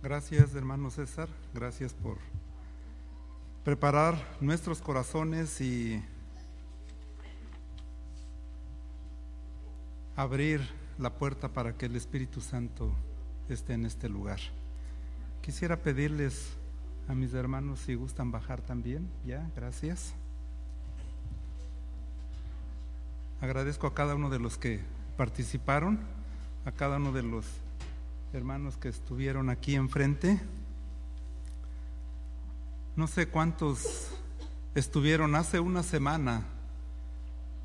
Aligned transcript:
Gracias, 0.00 0.54
hermano 0.54 0.90
César. 0.90 1.28
Gracias 1.52 1.92
por 1.92 2.18
preparar 3.64 4.16
nuestros 4.40 4.80
corazones 4.80 5.60
y 5.60 6.00
abrir 10.14 10.60
la 10.98 11.10
puerta 11.10 11.48
para 11.48 11.76
que 11.76 11.86
el 11.86 11.96
Espíritu 11.96 12.40
Santo 12.40 12.92
esté 13.48 13.72
en 13.72 13.86
este 13.86 14.08
lugar. 14.08 14.38
Quisiera 15.42 15.76
pedirles 15.76 16.56
a 17.08 17.14
mis 17.14 17.34
hermanos 17.34 17.80
si 17.80 17.96
gustan 17.96 18.30
bajar 18.30 18.60
también. 18.60 19.10
Ya, 19.26 19.50
gracias. 19.56 20.14
Agradezco 23.40 23.88
a 23.88 23.94
cada 23.94 24.14
uno 24.14 24.30
de 24.30 24.38
los 24.38 24.58
que 24.58 24.80
participaron, 25.16 25.98
a 26.64 26.70
cada 26.70 26.98
uno 26.98 27.10
de 27.10 27.24
los 27.24 27.44
hermanos 28.32 28.76
que 28.76 28.88
estuvieron 28.88 29.48
aquí 29.48 29.74
enfrente. 29.74 30.38
No 32.94 33.06
sé 33.06 33.28
cuántos 33.28 34.10
estuvieron 34.74 35.34
hace 35.34 35.60
una 35.60 35.82
semana, 35.82 36.44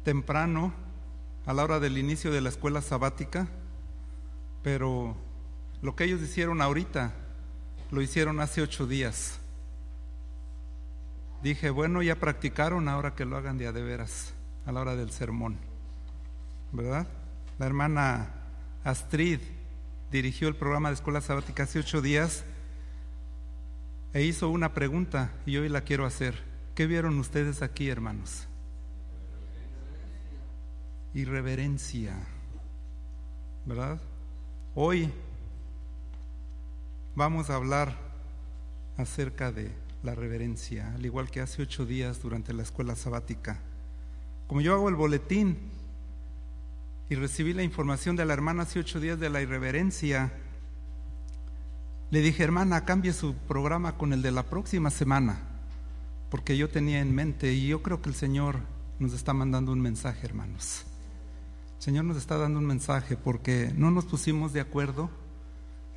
temprano, 0.03 0.73
a 1.45 1.53
la 1.53 1.63
hora 1.63 1.79
del 1.79 1.97
inicio 1.97 2.31
de 2.31 2.39
la 2.39 2.49
escuela 2.49 2.81
sabática, 2.81 3.47
pero 4.61 5.17
lo 5.81 5.95
que 5.95 6.05
ellos 6.05 6.21
hicieron 6.21 6.61
ahorita, 6.61 7.13
lo 7.91 8.01
hicieron 8.01 8.39
hace 8.39 8.61
ocho 8.61 8.87
días. 8.87 9.39
Dije, 11.41 11.71
bueno, 11.71 12.01
ya 12.01 12.15
practicaron, 12.15 12.87
ahora 12.87 13.15
que 13.15 13.25
lo 13.25 13.35
hagan 13.35 13.57
de 13.57 13.67
a 13.67 13.73
de 13.73 13.83
veras, 13.83 14.33
a 14.65 14.71
la 14.71 14.79
hora 14.79 14.95
del 14.95 15.11
sermón, 15.11 15.57
¿verdad? 16.71 17.05
La 17.59 17.65
hermana 17.65 18.29
Astrid 18.85 19.41
dirigió 20.13 20.47
el 20.47 20.55
programa 20.55 20.89
de 20.89 20.93
escuela 20.93 21.21
sabática 21.21 21.63
hace 21.63 21.79
ocho 21.79 21.99
días 21.99 22.43
e 24.13 24.21
hizo 24.21 24.47
una 24.49 24.75
pregunta 24.75 25.33
y 25.43 25.57
hoy 25.57 25.69
la 25.69 25.81
quiero 25.81 26.05
hacer. 26.05 26.35
¿Qué 26.75 26.85
vieron 26.85 27.17
ustedes 27.17 27.63
aquí, 27.63 27.89
hermanos? 27.89 28.47
Irreverencia, 31.15 32.15
¿verdad? 33.65 33.99
Hoy 34.75 35.11
vamos 37.15 37.49
a 37.49 37.55
hablar 37.55 37.97
acerca 38.97 39.51
de 39.51 39.71
la 40.03 40.13
reverencia, 40.13 40.93
al 40.93 41.03
igual 41.07 41.31
que 41.31 41.41
hace 41.41 41.63
ocho 41.63 41.87
días 41.87 42.21
durante 42.21 42.53
la 42.53 42.61
escuela 42.61 42.95
sabática. 42.95 43.61
Como 44.45 44.61
yo 44.61 44.75
hago 44.75 44.89
el 44.89 44.95
boletín 44.95 45.57
y 47.13 47.15
recibí 47.15 47.53
la 47.53 47.61
información 47.61 48.15
de 48.15 48.25
la 48.25 48.33
hermana 48.33 48.63
hace 48.63 48.79
ocho 48.79 48.99
días 48.99 49.19
de 49.19 49.29
la 49.29 49.39
irreverencia, 49.39 50.33
le 52.09 52.21
dije, 52.21 52.41
hermana, 52.41 52.85
cambie 52.85 53.13
su 53.13 53.35
programa 53.35 53.97
con 53.97 54.13
el 54.13 54.23
de 54.23 54.31
la 54.31 54.41
próxima 54.41 54.89
semana, 54.89 55.37
porque 56.31 56.57
yo 56.57 56.69
tenía 56.69 57.01
en 57.01 57.13
mente 57.13 57.53
y 57.53 57.67
yo 57.67 57.83
creo 57.83 58.01
que 58.01 58.09
el 58.09 58.15
Señor 58.15 58.61
nos 58.97 59.13
está 59.13 59.31
mandando 59.31 59.71
un 59.71 59.79
mensaje, 59.79 60.25
hermanos. 60.25 60.85
El 61.77 61.83
Señor 61.83 62.05
nos 62.05 62.17
está 62.17 62.39
dando 62.39 62.57
un 62.57 62.65
mensaje 62.65 63.15
porque 63.15 63.71
no 63.77 63.91
nos 63.91 64.05
pusimos 64.05 64.51
de 64.51 64.61
acuerdo. 64.61 65.11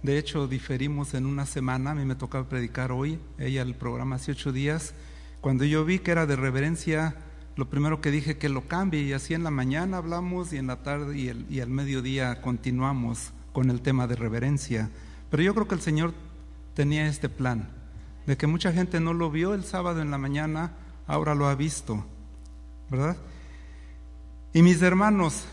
De 0.03 0.19
hecho, 0.19 0.47
diferimos 0.47 1.15
en 1.15 1.25
una 1.25 1.47
semana. 1.47 1.93
A 1.93 1.95
mí 1.95 2.05
me 2.05 2.17
tocaba 2.17 2.47
predicar 2.47 2.93
hoy, 2.93 3.19
ella 3.39 3.63
el 3.63 3.75
programa 3.75 4.17
hace 4.17 4.33
ocho 4.33 4.53
días. 4.53 4.93
Cuando 5.41 5.65
yo 5.65 5.83
vi 5.87 5.99
que 5.99 6.11
era 6.11 6.27
de 6.27 6.37
reverencia, 6.37 7.17
lo 7.57 7.69
primero 7.71 8.03
que 8.03 8.11
dije 8.11 8.37
que 8.37 8.51
lo 8.51 8.69
cambie 8.69 9.03
y 9.03 9.15
así 9.15 9.33
en 9.33 9.43
la 9.43 9.51
mañana 9.51 9.97
hablamos 9.97 10.53
y 10.53 10.59
en 10.59 10.67
la 10.67 10.83
tarde 10.83 11.19
y, 11.19 11.29
el, 11.29 11.47
y 11.51 11.61
al 11.61 11.71
mediodía 11.71 12.43
continuamos 12.43 13.33
con 13.53 13.71
el 13.71 13.81
tema 13.81 14.07
de 14.07 14.15
reverencia. 14.15 14.91
Pero 15.31 15.43
yo 15.43 15.55
creo 15.55 15.67
que 15.67 15.75
el 15.75 15.81
Señor 15.81 16.13
tenía 16.75 17.09
este 17.09 17.31
plan, 17.31 17.71
de 18.27 18.37
que 18.37 18.47
mucha 18.47 18.73
gente 18.73 19.01
no 19.01 19.15
lo 19.15 19.31
vio 19.31 19.55
el 19.55 19.65
sábado 19.65 20.03
en 20.03 20.11
la 20.11 20.19
mañana, 20.19 20.73
ahora 21.07 21.35
lo 21.35 21.47
ha 21.49 21.55
visto, 21.55 22.05
¿verdad? 22.91 23.17
Y 24.53 24.61
mis 24.61 24.83
hermanos, 24.83 25.47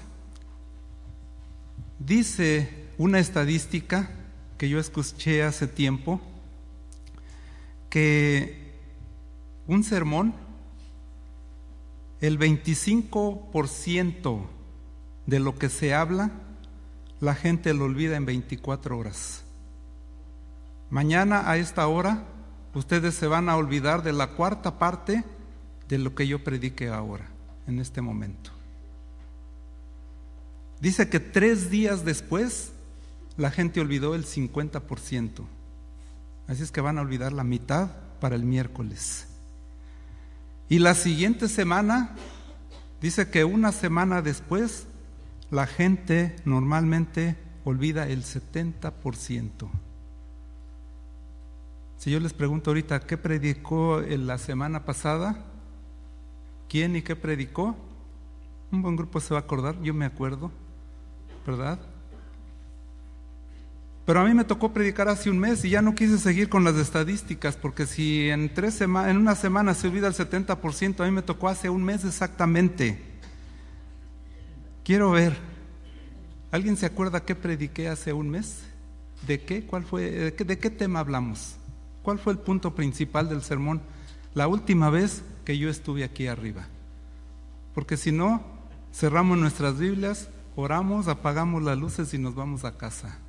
dice 2.00 2.90
una 2.98 3.20
estadística 3.20 4.10
que 4.58 4.68
yo 4.68 4.80
escuché 4.80 5.44
hace 5.44 5.68
tiempo, 5.68 6.20
que 7.90 8.74
un 9.68 9.86
sermón 9.86 10.43
el 12.24 12.40
25% 12.40 14.46
de 15.26 15.40
lo 15.42 15.60
que 15.60 15.68
se 15.68 15.94
habla, 15.94 16.32
la 17.20 17.36
gente 17.36 17.74
lo 17.74 17.84
olvida 17.84 18.16
en 18.16 18.26
24 18.26 18.98
horas. 18.98 19.44
Mañana 20.90 21.50
a 21.50 21.58
esta 21.58 21.86
hora, 21.86 22.24
ustedes 22.74 23.16
se 23.16 23.28
van 23.28 23.50
a 23.50 23.58
olvidar 23.58 24.04
de 24.04 24.14
la 24.14 24.28
cuarta 24.28 24.80
parte 24.80 25.26
de 25.90 25.98
lo 25.98 26.16
que 26.16 26.26
yo 26.26 26.42
predique 26.42 26.88
ahora, 26.88 27.28
en 27.68 27.80
este 27.80 28.00
momento. 28.00 28.52
Dice 30.80 31.10
que 31.10 31.20
tres 31.20 31.70
días 31.70 32.06
después, 32.06 32.72
la 33.36 33.52
gente 33.52 33.82
olvidó 33.82 34.16
el 34.16 34.24
50%. 34.24 35.44
Así 36.48 36.64
es 36.64 36.72
que 36.72 36.80
van 36.80 36.98
a 36.98 37.02
olvidar 37.02 37.34
la 37.34 37.44
mitad 37.44 37.90
para 38.22 38.38
el 38.38 38.46
miércoles. 38.46 39.28
Y 40.74 40.80
la 40.80 40.96
siguiente 40.96 41.50
semana, 41.50 42.16
dice 43.00 43.30
que 43.30 43.46
una 43.46 43.72
semana 43.72 44.24
después, 44.24 44.88
la 45.52 45.68
gente 45.68 46.36
normalmente 46.46 47.38
olvida 47.64 48.08
el 48.08 48.24
70%. 48.24 49.70
Si 51.98 52.10
yo 52.10 52.20
les 52.20 52.34
pregunto 52.34 52.72
ahorita, 52.72 53.02
¿qué 53.02 53.20
predicó 53.20 54.02
en 54.02 54.26
la 54.26 54.40
semana 54.40 54.84
pasada? 54.84 55.46
¿Quién 56.68 56.96
y 56.96 57.04
qué 57.04 57.16
predicó? 57.16 57.76
Un 58.72 58.82
buen 58.82 58.96
grupo 58.96 59.20
se 59.20 59.36
va 59.36 59.42
a 59.42 59.44
acordar, 59.44 59.80
yo 59.84 59.94
me 59.94 60.06
acuerdo, 60.06 60.50
¿verdad? 61.46 61.78
Pero 64.06 64.20
a 64.20 64.26
mí 64.26 64.34
me 64.34 64.44
tocó 64.44 64.74
predicar 64.74 65.08
hace 65.08 65.30
un 65.30 65.40
mes 65.40 65.64
y 65.64 65.70
ya 65.70 65.82
no 65.82 65.96
quise 65.96 66.18
seguir 66.18 66.50
con 66.50 66.66
las 66.66 66.76
estadísticas, 66.76 67.56
porque 67.56 67.86
si 67.86 68.30
en, 68.30 68.54
tres 68.54 68.74
semanas, 68.74 69.12
en 69.12 69.18
una 69.18 69.36
semana 69.36 69.74
se 69.74 69.88
olvida 69.88 70.08
el 70.08 70.14
70%, 70.14 71.00
a 71.00 71.06
mí 71.06 71.12
me 71.12 71.22
tocó 71.22 71.48
hace 71.48 71.70
un 71.70 71.84
mes 71.84 72.04
exactamente. 72.04 73.00
Quiero 74.84 75.12
ver, 75.12 75.38
¿alguien 76.52 76.76
se 76.76 76.86
acuerda 76.86 77.24
qué 77.24 77.34
prediqué 77.34 77.88
hace 77.88 78.12
un 78.12 78.30
mes? 78.30 78.64
¿De 79.26 79.40
qué? 79.40 79.66
¿Cuál 79.66 79.84
fue? 79.86 80.12
¿De 80.12 80.34
qué, 80.34 80.44
de 80.44 80.60
qué 80.60 80.70
tema 80.70 81.00
hablamos? 81.00 81.56
¿Cuál 82.02 82.20
fue 82.20 82.34
el 82.34 82.40
punto 82.40 82.76
principal 82.76 83.30
del 83.30 83.42
sermón? 83.42 83.82
La 84.34 84.50
última 84.50 84.90
vez 84.90 85.24
que 85.46 85.58
yo 85.58 85.70
estuve 85.70 86.04
aquí 86.04 86.28
arriba. 86.28 86.68
Porque 87.74 87.96
si 87.96 88.12
no, 88.12 88.44
cerramos 88.94 89.38
nuestras 89.38 89.80
Biblias, 89.80 90.28
oramos, 90.58 91.08
apagamos 91.08 91.64
las 91.64 91.78
luces 91.78 92.14
y 92.14 92.18
nos 92.18 92.36
vamos 92.36 92.66
a 92.66 92.78
casa. 92.78 93.20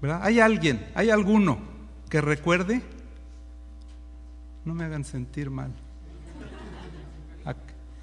¿Verdad? 0.00 0.20
¿Hay 0.22 0.40
alguien, 0.40 0.86
hay 0.94 1.10
alguno 1.10 1.58
que 2.08 2.20
recuerde? 2.20 2.82
No 4.64 4.74
me 4.74 4.84
hagan 4.84 5.04
sentir 5.04 5.50
mal. 5.50 5.72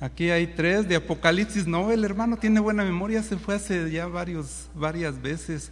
Aquí 0.02 0.30
hay 0.30 0.48
tres 0.48 0.88
de 0.88 0.98
Apocalipsis. 0.98 1.68
No, 1.68 1.92
el 1.92 2.04
hermano 2.04 2.38
tiene 2.38 2.60
buena 2.60 2.84
memoria, 2.84 3.24
se 3.24 3.38
fue 3.38 3.56
hace 3.56 3.90
ya 3.90 4.08
varios, 4.08 4.68
varias 4.76 5.22
veces. 5.22 5.72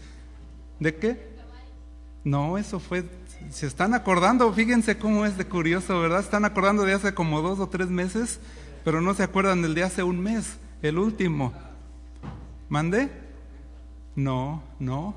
¿De 0.80 0.96
qué? 0.96 1.34
No, 2.24 2.58
eso 2.58 2.80
fue. 2.80 3.04
Se 3.50 3.68
están 3.68 3.94
acordando, 3.94 4.52
fíjense 4.54 4.98
cómo 4.98 5.26
es 5.26 5.38
de 5.38 5.46
curioso, 5.46 6.00
¿verdad? 6.00 6.22
Están 6.22 6.46
acordando 6.46 6.84
de 6.84 6.94
hace 6.94 7.14
como 7.14 7.42
dos 7.42 7.60
o 7.60 7.68
tres 7.68 7.90
meses, 7.90 8.40
pero 8.86 9.02
no 9.02 9.14
se 9.14 9.24
acuerdan 9.24 9.62
del 9.62 9.76
de 9.76 9.84
hace 9.84 10.04
un 10.04 10.22
mes, 10.22 10.58
el 10.82 10.98
último. 10.98 11.54
¿Mandé? 12.70 13.12
No, 14.16 14.64
no. 14.80 15.16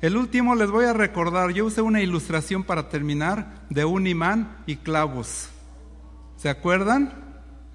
El 0.00 0.16
último 0.16 0.54
les 0.54 0.70
voy 0.70 0.86
a 0.86 0.94
recordar, 0.94 1.50
yo 1.50 1.66
usé 1.66 1.82
una 1.82 2.00
ilustración 2.00 2.64
para 2.64 2.88
terminar 2.88 3.66
de 3.68 3.84
un 3.84 4.06
imán 4.06 4.56
y 4.66 4.76
clavos. 4.76 5.48
¿Se 6.38 6.48
acuerdan? 6.48 7.12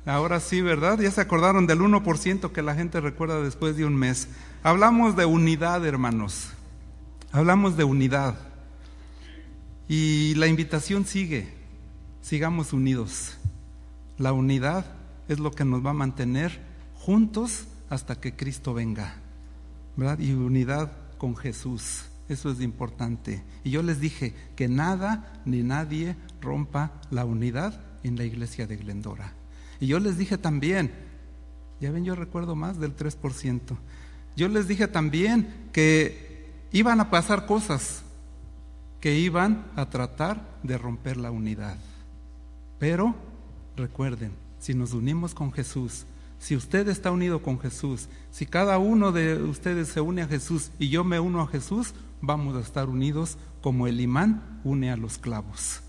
Ahora 0.07 0.39
sí, 0.39 0.61
¿verdad? 0.61 0.99
Ya 0.99 1.11
se 1.11 1.21
acordaron 1.21 1.67
del 1.67 1.81
1% 1.81 2.51
que 2.51 2.61
la 2.63 2.73
gente 2.73 2.99
recuerda 2.99 3.41
después 3.41 3.77
de 3.77 3.85
un 3.85 3.95
mes. 3.95 4.27
Hablamos 4.63 5.15
de 5.15 5.25
unidad, 5.25 5.85
hermanos. 5.85 6.49
Hablamos 7.31 7.77
de 7.77 7.83
unidad. 7.83 8.35
Y 9.87 10.33
la 10.35 10.47
invitación 10.47 11.05
sigue. 11.05 11.53
Sigamos 12.21 12.73
unidos. 12.73 13.37
La 14.17 14.33
unidad 14.33 14.85
es 15.27 15.37
lo 15.39 15.51
que 15.51 15.65
nos 15.65 15.85
va 15.85 15.91
a 15.91 15.93
mantener 15.93 16.59
juntos 16.95 17.65
hasta 17.89 18.19
que 18.19 18.35
Cristo 18.35 18.73
venga. 18.73 19.15
¿Verdad? 19.95 20.17
Y 20.17 20.33
unidad 20.33 20.91
con 21.19 21.35
Jesús. 21.35 22.05
Eso 22.27 22.49
es 22.49 22.61
importante. 22.61 23.43
Y 23.63 23.71
yo 23.71 23.83
les 23.83 23.99
dije 23.99 24.33
que 24.55 24.67
nada 24.67 25.41
ni 25.45 25.61
nadie 25.63 26.15
rompa 26.41 26.91
la 27.11 27.25
unidad 27.25 27.79
en 28.03 28.15
la 28.17 28.23
iglesia 28.23 28.67
de 28.67 28.77
Glendora. 28.77 29.33
Y 29.79 29.87
yo 29.87 29.99
les 29.99 30.17
dije 30.17 30.37
también, 30.37 30.91
ya 31.79 31.91
ven, 31.91 32.05
yo 32.05 32.15
recuerdo 32.15 32.55
más 32.55 32.79
del 32.79 32.95
3%. 32.95 33.77
Yo 34.35 34.47
les 34.47 34.67
dije 34.67 34.87
también 34.87 35.69
que 35.71 36.51
iban 36.71 36.99
a 36.99 37.09
pasar 37.09 37.45
cosas. 37.45 38.01
que 39.05 39.19
iban 39.19 39.67
a 39.75 39.87
tratar 39.91 40.41
de 40.63 40.79
romper 40.79 41.17
la 41.17 41.29
unidad. 41.29 41.77
Pero 42.79 43.13
recuerden, 43.77 44.31
si 44.57 44.73
nos 44.73 44.93
unimos 44.93 45.35
con 45.35 45.51
Jesús, 45.51 46.05
si 46.39 46.55
usted 46.55 46.87
está 46.87 47.11
unido 47.11 47.43
con 47.43 47.59
Jesús, 47.59 48.07
si 48.31 48.47
cada 48.47 48.79
uno 48.79 49.11
de 49.11 49.43
ustedes 49.43 49.89
se 49.89 50.01
une 50.01 50.23
a 50.23 50.27
Jesús 50.27 50.71
y 50.79 50.89
yo 50.89 51.03
me 51.03 51.19
uno 51.19 51.41
a 51.41 51.47
Jesús, 51.47 51.93
vamos 52.21 52.55
a 52.55 52.61
estar 52.61 52.89
unidos 52.89 53.37
como 53.61 53.87
el 53.87 53.99
imán 54.01 54.61
une 54.63 54.91
a 54.91 54.97
los 54.97 55.17
clavos. 55.17 55.81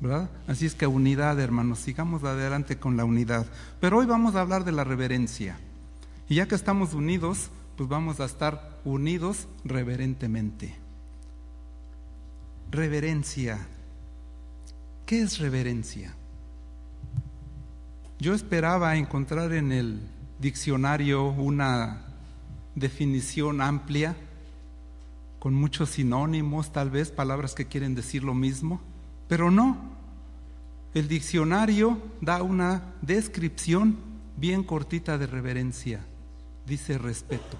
¿verdad? 0.00 0.30
Así 0.46 0.66
es 0.66 0.74
que 0.74 0.86
unidad, 0.86 1.38
hermanos, 1.38 1.78
sigamos 1.78 2.24
adelante 2.24 2.78
con 2.78 2.96
la 2.96 3.04
unidad. 3.04 3.46
Pero 3.80 3.98
hoy 3.98 4.06
vamos 4.06 4.34
a 4.34 4.40
hablar 4.40 4.64
de 4.64 4.72
la 4.72 4.82
reverencia. 4.82 5.58
Y 6.28 6.36
ya 6.36 6.48
que 6.48 6.54
estamos 6.54 6.94
unidos, 6.94 7.50
pues 7.76 7.88
vamos 7.88 8.20
a 8.20 8.24
estar 8.24 8.78
unidos 8.84 9.46
reverentemente. 9.64 10.74
Reverencia. 12.70 13.58
¿Qué 15.04 15.20
es 15.20 15.38
reverencia? 15.38 16.14
Yo 18.18 18.34
esperaba 18.34 18.96
encontrar 18.96 19.52
en 19.52 19.72
el 19.72 20.00
diccionario 20.38 21.28
una 21.30 22.06
definición 22.74 23.60
amplia, 23.60 24.14
con 25.40 25.54
muchos 25.54 25.90
sinónimos, 25.90 26.70
tal 26.70 26.90
vez 26.90 27.10
palabras 27.10 27.54
que 27.54 27.66
quieren 27.66 27.96
decir 27.96 28.22
lo 28.22 28.34
mismo, 28.34 28.80
pero 29.26 29.50
no. 29.50 29.98
El 30.94 31.08
diccionario 31.08 31.98
da 32.20 32.42
una 32.42 32.94
descripción 33.00 33.96
bien 34.36 34.62
cortita 34.62 35.18
de 35.18 35.26
reverencia. 35.26 36.00
Dice 36.66 36.98
respeto. 36.98 37.56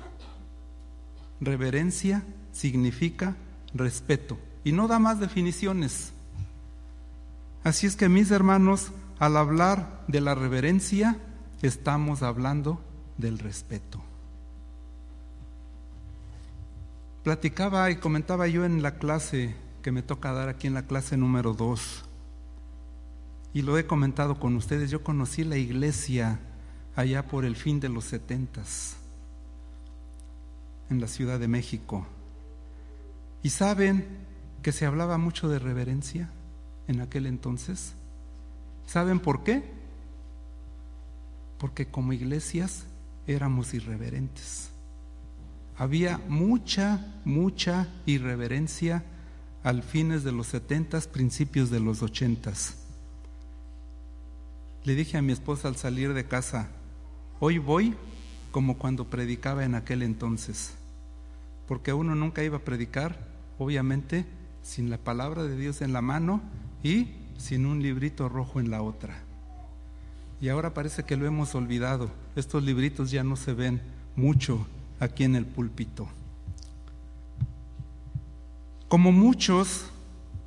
Reverencia 1.40 2.22
significa 2.52 3.34
respeto 3.72 4.38
y 4.62 4.72
no 4.72 4.86
da 4.86 4.98
más 4.98 5.18
definiciones. 5.18 6.12
Así 7.64 7.86
es 7.86 7.96
que 7.96 8.10
mis 8.10 8.30
hermanos, 8.30 8.92
al 9.18 9.38
hablar 9.38 10.04
de 10.06 10.20
la 10.20 10.34
reverencia, 10.34 11.16
estamos 11.62 12.22
hablando 12.22 12.78
del 13.16 13.38
respeto. 13.38 14.02
Platicaba 17.22 17.90
y 17.90 17.96
comentaba 17.96 18.48
yo 18.48 18.64
en 18.64 18.82
la 18.82 18.98
clase 18.98 19.54
que 19.82 19.92
me 19.92 20.02
toca 20.02 20.32
dar 20.32 20.48
aquí 20.48 20.66
en 20.66 20.74
la 20.74 20.86
clase 20.86 21.16
número 21.16 21.52
2, 21.52 22.04
y 23.52 23.62
lo 23.62 23.76
he 23.78 23.86
comentado 23.86 24.38
con 24.38 24.54
ustedes, 24.56 24.90
yo 24.90 25.02
conocí 25.02 25.44
la 25.44 25.56
iglesia 25.56 26.38
allá 26.94 27.26
por 27.26 27.44
el 27.44 27.56
fin 27.56 27.80
de 27.80 27.88
los 27.88 28.04
setentas, 28.04 28.96
en 30.88 31.00
la 31.00 31.08
Ciudad 31.08 31.38
de 31.40 31.48
México. 31.48 32.06
¿Y 33.42 33.50
saben 33.50 34.06
que 34.62 34.72
se 34.72 34.86
hablaba 34.86 35.18
mucho 35.18 35.48
de 35.48 35.58
reverencia 35.58 36.30
en 36.88 37.00
aquel 37.00 37.26
entonces? 37.26 37.94
¿Saben 38.86 39.20
por 39.20 39.42
qué? 39.42 39.62
Porque 41.58 41.86
como 41.86 42.12
iglesias 42.12 42.84
éramos 43.26 43.74
irreverentes. 43.74 44.70
Había 45.80 46.20
mucha, 46.28 47.06
mucha 47.24 47.88
irreverencia 48.04 49.02
al 49.62 49.82
fines 49.82 50.24
de 50.24 50.30
los 50.30 50.48
setentas, 50.48 51.08
principios 51.08 51.70
de 51.70 51.80
los 51.80 52.02
ochentas. 52.02 52.74
Le 54.84 54.94
dije 54.94 55.16
a 55.16 55.22
mi 55.22 55.32
esposa 55.32 55.68
al 55.68 55.76
salir 55.76 56.12
de 56.12 56.26
casa, 56.26 56.68
hoy 57.38 57.56
voy 57.56 57.94
como 58.50 58.76
cuando 58.76 59.08
predicaba 59.08 59.64
en 59.64 59.74
aquel 59.74 60.02
entonces, 60.02 60.74
porque 61.66 61.94
uno 61.94 62.14
nunca 62.14 62.44
iba 62.44 62.58
a 62.58 62.64
predicar, 62.64 63.18
obviamente, 63.58 64.26
sin 64.62 64.90
la 64.90 64.98
palabra 64.98 65.44
de 65.44 65.56
Dios 65.56 65.80
en 65.80 65.94
la 65.94 66.02
mano 66.02 66.42
y 66.82 67.08
sin 67.38 67.64
un 67.64 67.82
librito 67.82 68.28
rojo 68.28 68.60
en 68.60 68.70
la 68.70 68.82
otra. 68.82 69.22
Y 70.42 70.50
ahora 70.50 70.74
parece 70.74 71.04
que 71.04 71.16
lo 71.16 71.24
hemos 71.24 71.54
olvidado. 71.54 72.10
Estos 72.36 72.64
libritos 72.64 73.10
ya 73.10 73.24
no 73.24 73.36
se 73.36 73.54
ven 73.54 73.80
mucho 74.14 74.66
aquí 75.00 75.24
en 75.24 75.34
el 75.34 75.46
púlpito. 75.46 76.08
Como 78.88 79.10
muchos, 79.12 79.86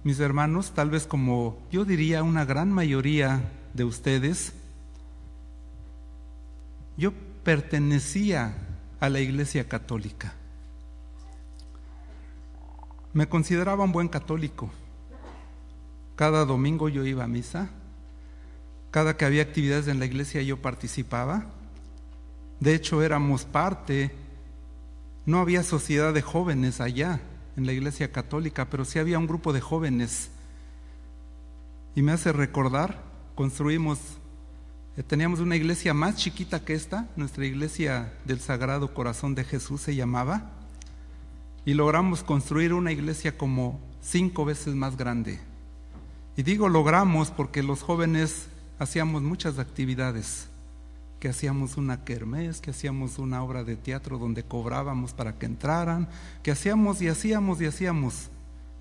mis 0.03 0.19
hermanos, 0.19 0.71
tal 0.73 0.89
vez 0.89 1.07
como 1.07 1.57
yo 1.71 1.85
diría 1.85 2.23
una 2.23 2.45
gran 2.45 2.71
mayoría 2.71 3.51
de 3.73 3.83
ustedes, 3.83 4.53
yo 6.95 7.11
pertenecía 7.43 8.55
a 8.99 9.09
la 9.09 9.19
Iglesia 9.19 9.67
Católica. 9.67 10.33
Me 13.13 13.27
consideraba 13.27 13.83
un 13.83 13.91
buen 13.91 14.07
católico. 14.07 14.71
Cada 16.15 16.45
domingo 16.45 16.89
yo 16.89 17.05
iba 17.05 17.23
a 17.23 17.27
misa. 17.27 17.69
Cada 18.89 19.17
que 19.17 19.25
había 19.25 19.43
actividades 19.43 19.87
en 19.87 19.99
la 19.99 20.05
iglesia 20.05 20.41
yo 20.41 20.61
participaba. 20.61 21.45
De 22.59 22.73
hecho, 22.73 23.03
éramos 23.03 23.45
parte. 23.45 24.11
No 25.25 25.39
había 25.39 25.63
sociedad 25.63 26.13
de 26.13 26.21
jóvenes 26.21 26.81
allá 26.81 27.21
en 27.55 27.65
la 27.65 27.73
iglesia 27.73 28.11
católica, 28.11 28.69
pero 28.69 28.85
sí 28.85 28.99
había 28.99 29.19
un 29.19 29.27
grupo 29.27 29.53
de 29.53 29.61
jóvenes. 29.61 30.29
Y 31.95 32.01
me 32.01 32.11
hace 32.11 32.33
recordar, 32.33 33.03
construimos, 33.35 33.99
eh, 34.97 35.03
teníamos 35.03 35.39
una 35.39 35.55
iglesia 35.55 35.93
más 35.93 36.17
chiquita 36.17 36.65
que 36.65 36.73
esta, 36.73 37.07
nuestra 37.15 37.45
iglesia 37.45 38.13
del 38.25 38.39
Sagrado 38.39 38.93
Corazón 38.93 39.35
de 39.35 39.43
Jesús 39.43 39.81
se 39.81 39.95
llamaba, 39.95 40.51
y 41.65 41.73
logramos 41.73 42.23
construir 42.23 42.73
una 42.73 42.91
iglesia 42.91 43.37
como 43.37 43.79
cinco 44.01 44.43
veces 44.43 44.75
más 44.75 44.97
grande. 44.97 45.39
Y 46.35 46.43
digo 46.43 46.67
logramos 46.67 47.31
porque 47.31 47.63
los 47.63 47.81
jóvenes 47.81 48.47
hacíamos 48.79 49.21
muchas 49.21 49.59
actividades, 49.59 50.47
que 51.23 51.29
hacíamos 51.29 51.77
una 51.77 52.03
kermés, 52.03 52.59
que 52.59 52.71
hacíamos 52.71 53.17
una 53.17 53.41
obra 53.41 53.63
de 53.63 53.77
teatro 53.77 54.17
donde 54.17 54.43
cobrábamos 54.43 55.13
para 55.13 55.39
que 55.39 55.45
entraran, 55.45 56.09
que 56.43 56.51
hacíamos 56.51 57.01
y 57.01 57.07
hacíamos 57.07 57.61
y 57.61 57.65
hacíamos. 57.65 58.27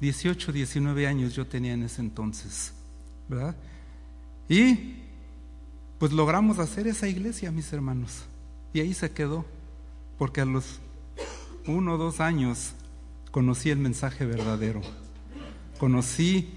18, 0.01 0.51
19 0.51 1.07
años 1.07 1.37
yo 1.37 1.47
tenía 1.47 1.73
en 1.73 1.85
ese 1.85 2.01
entonces, 2.01 2.73
¿verdad? 3.29 3.55
Y 4.49 4.97
pues 6.01 6.11
logramos 6.11 6.59
hacer 6.59 6.89
esa 6.89 7.07
iglesia, 7.07 7.53
mis 7.53 7.73
hermanos. 7.73 8.25
Y 8.75 8.81
ahí 8.81 8.93
se 8.93 9.13
quedó, 9.13 9.45
porque 10.19 10.41
a 10.41 10.45
los 10.45 10.81
uno 11.69 11.95
o 11.95 11.97
dos 11.97 12.19
años 12.19 12.73
conocí 13.31 13.71
el 13.71 13.79
mensaje 13.79 14.27
verdadero. 14.27 14.81
Conocí 15.79 16.51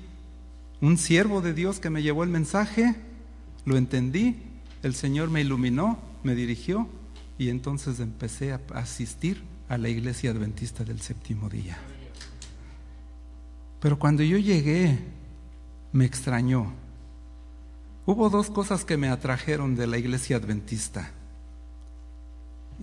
un 0.81 0.97
siervo 0.97 1.41
de 1.41 1.53
Dios 1.53 1.79
que 1.79 1.91
me 1.91 2.01
llevó 2.01 2.23
el 2.23 2.31
mensaje, 2.31 2.95
lo 3.65 3.77
entendí, 3.77 4.54
el 4.85 4.93
Señor 4.93 5.29
me 5.29 5.41
iluminó, 5.41 5.97
me 6.23 6.35
dirigió 6.35 6.87
y 7.37 7.49
entonces 7.49 7.99
empecé 7.99 8.53
a 8.53 8.61
asistir 8.73 9.43
a 9.67 9.77
la 9.77 9.89
iglesia 9.89 10.31
adventista 10.31 10.83
del 10.83 11.01
séptimo 11.01 11.49
día. 11.49 11.77
Pero 13.79 13.99
cuando 13.99 14.23
yo 14.23 14.37
llegué, 14.37 14.99
me 15.91 16.05
extrañó. 16.05 16.71
Hubo 18.05 18.29
dos 18.29 18.49
cosas 18.49 18.85
que 18.85 18.97
me 18.97 19.09
atrajeron 19.09 19.75
de 19.75 19.87
la 19.87 19.97
iglesia 19.97 20.37
adventista. 20.37 21.11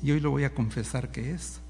Y 0.02 0.10
hoy 0.10 0.20
lo 0.20 0.30
voy 0.30 0.44
a 0.44 0.54
confesar 0.54 1.10
que 1.10 1.30
es. 1.30 1.60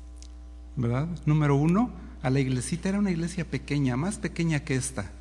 ¿Verdad? 0.76 1.08
Número 1.26 1.54
uno, 1.54 1.90
a 2.22 2.30
la 2.30 2.40
iglesita 2.40 2.88
era 2.88 2.98
una 2.98 3.10
iglesia 3.10 3.44
pequeña, 3.44 3.96
más 3.96 4.16
pequeña 4.16 4.60
que 4.60 4.76
esta 4.76 5.12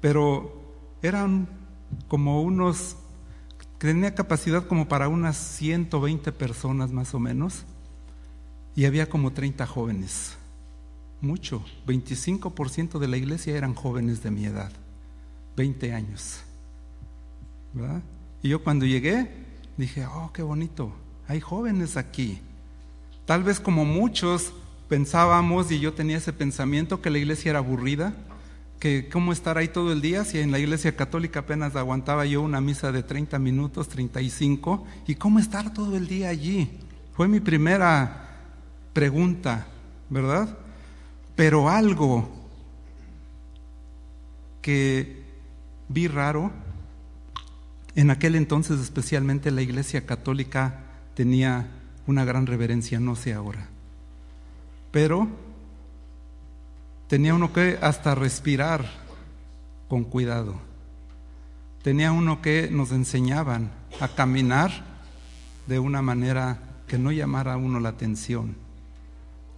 pero 0.00 0.52
eran 1.02 1.48
como 2.06 2.42
unos, 2.42 2.96
tenía 3.78 4.14
capacidad 4.14 4.66
como 4.66 4.88
para 4.88 5.08
unas 5.08 5.36
120 5.36 6.32
personas 6.32 6.90
más 6.90 7.14
o 7.14 7.20
menos, 7.20 7.64
y 8.74 8.84
había 8.84 9.08
como 9.08 9.32
30 9.32 9.66
jóvenes, 9.66 10.36
mucho, 11.20 11.64
25% 11.86 12.98
de 12.98 13.08
la 13.08 13.16
iglesia 13.16 13.56
eran 13.56 13.74
jóvenes 13.74 14.22
de 14.22 14.30
mi 14.30 14.44
edad, 14.44 14.70
20 15.56 15.92
años. 15.92 16.40
Y 18.42 18.48
yo 18.48 18.62
cuando 18.62 18.86
llegué 18.86 19.30
dije, 19.76 20.06
oh, 20.06 20.30
qué 20.32 20.42
bonito, 20.42 20.92
hay 21.26 21.40
jóvenes 21.40 21.96
aquí. 21.96 22.40
Tal 23.26 23.42
vez 23.42 23.60
como 23.60 23.84
muchos 23.84 24.52
pensábamos, 24.88 25.70
y 25.70 25.80
yo 25.80 25.92
tenía 25.92 26.16
ese 26.16 26.32
pensamiento, 26.32 27.02
que 27.02 27.10
la 27.10 27.18
iglesia 27.18 27.50
era 27.50 27.58
aburrida, 27.58 28.14
que 28.78 29.08
cómo 29.08 29.32
estar 29.32 29.58
ahí 29.58 29.68
todo 29.68 29.92
el 29.92 30.00
día 30.00 30.24
si 30.24 30.38
en 30.38 30.50
la 30.52 30.58
iglesia 30.58 30.94
católica 30.94 31.40
apenas 31.40 31.74
aguantaba 31.74 32.26
yo 32.26 32.42
una 32.42 32.60
misa 32.60 32.92
de 32.92 33.02
30 33.02 33.38
minutos, 33.38 33.88
35, 33.88 34.86
y 35.06 35.16
cómo 35.16 35.38
estar 35.38 35.72
todo 35.72 35.96
el 35.96 36.06
día 36.06 36.28
allí. 36.28 36.70
Fue 37.12 37.26
mi 37.26 37.40
primera 37.40 38.28
pregunta, 38.92 39.66
¿verdad? 40.08 40.56
Pero 41.34 41.68
algo 41.68 42.28
que 44.62 45.24
vi 45.88 46.06
raro, 46.06 46.52
en 47.96 48.10
aquel 48.10 48.36
entonces 48.36 48.80
especialmente 48.80 49.50
la 49.50 49.62
iglesia 49.62 50.06
católica 50.06 50.84
tenía 51.14 51.66
una 52.06 52.24
gran 52.24 52.46
reverencia, 52.46 53.00
no 53.00 53.16
sé 53.16 53.34
ahora. 53.34 53.68
Pero 54.92 55.28
tenía 57.08 57.34
uno 57.34 57.52
que 57.52 57.78
hasta 57.80 58.14
respirar 58.14 58.84
con 59.88 60.04
cuidado. 60.04 60.54
Tenía 61.82 62.12
uno 62.12 62.42
que 62.42 62.70
nos 62.70 62.92
enseñaban 62.92 63.70
a 64.00 64.08
caminar 64.08 64.70
de 65.66 65.78
una 65.78 66.02
manera 66.02 66.58
que 66.86 66.98
no 66.98 67.10
llamara 67.10 67.54
a 67.54 67.56
uno 67.56 67.80
la 67.80 67.90
atención. 67.90 68.56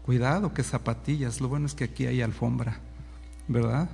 Cuidado 0.05 0.55
que 0.55 0.63
zapatillas, 0.63 1.41
lo 1.41 1.49
bueno 1.49 1.67
es 1.67 1.75
que 1.75 1.85
aquí 1.85 2.07
hay 2.07 2.23
alfombra, 2.23 2.79
¿verdad? 3.49 3.91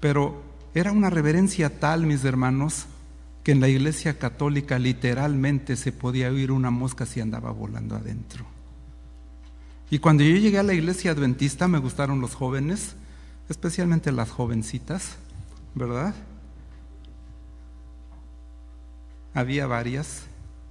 Pero 0.00 0.42
era 0.74 0.92
una 0.92 1.10
reverencia 1.10 1.80
tal, 1.80 2.06
mis 2.06 2.24
hermanos, 2.24 2.86
que 3.42 3.52
en 3.52 3.60
la 3.60 3.68
iglesia 3.68 4.18
católica 4.18 4.78
literalmente 4.78 5.76
se 5.76 5.92
podía 5.92 6.28
oír 6.28 6.52
una 6.52 6.70
mosca 6.70 7.06
si 7.06 7.20
andaba 7.20 7.50
volando 7.50 7.96
adentro. 7.96 8.44
Y 9.90 9.98
cuando 9.98 10.22
yo 10.22 10.36
llegué 10.36 10.58
a 10.58 10.62
la 10.62 10.72
iglesia 10.72 11.10
adventista 11.10 11.66
me 11.66 11.78
gustaron 11.78 12.20
los 12.20 12.36
jóvenes, 12.36 12.94
especialmente 13.48 14.12
las 14.12 14.30
jovencitas, 14.30 15.16
¿verdad? 15.74 16.14
Había 19.34 19.66
varias, 19.66 20.22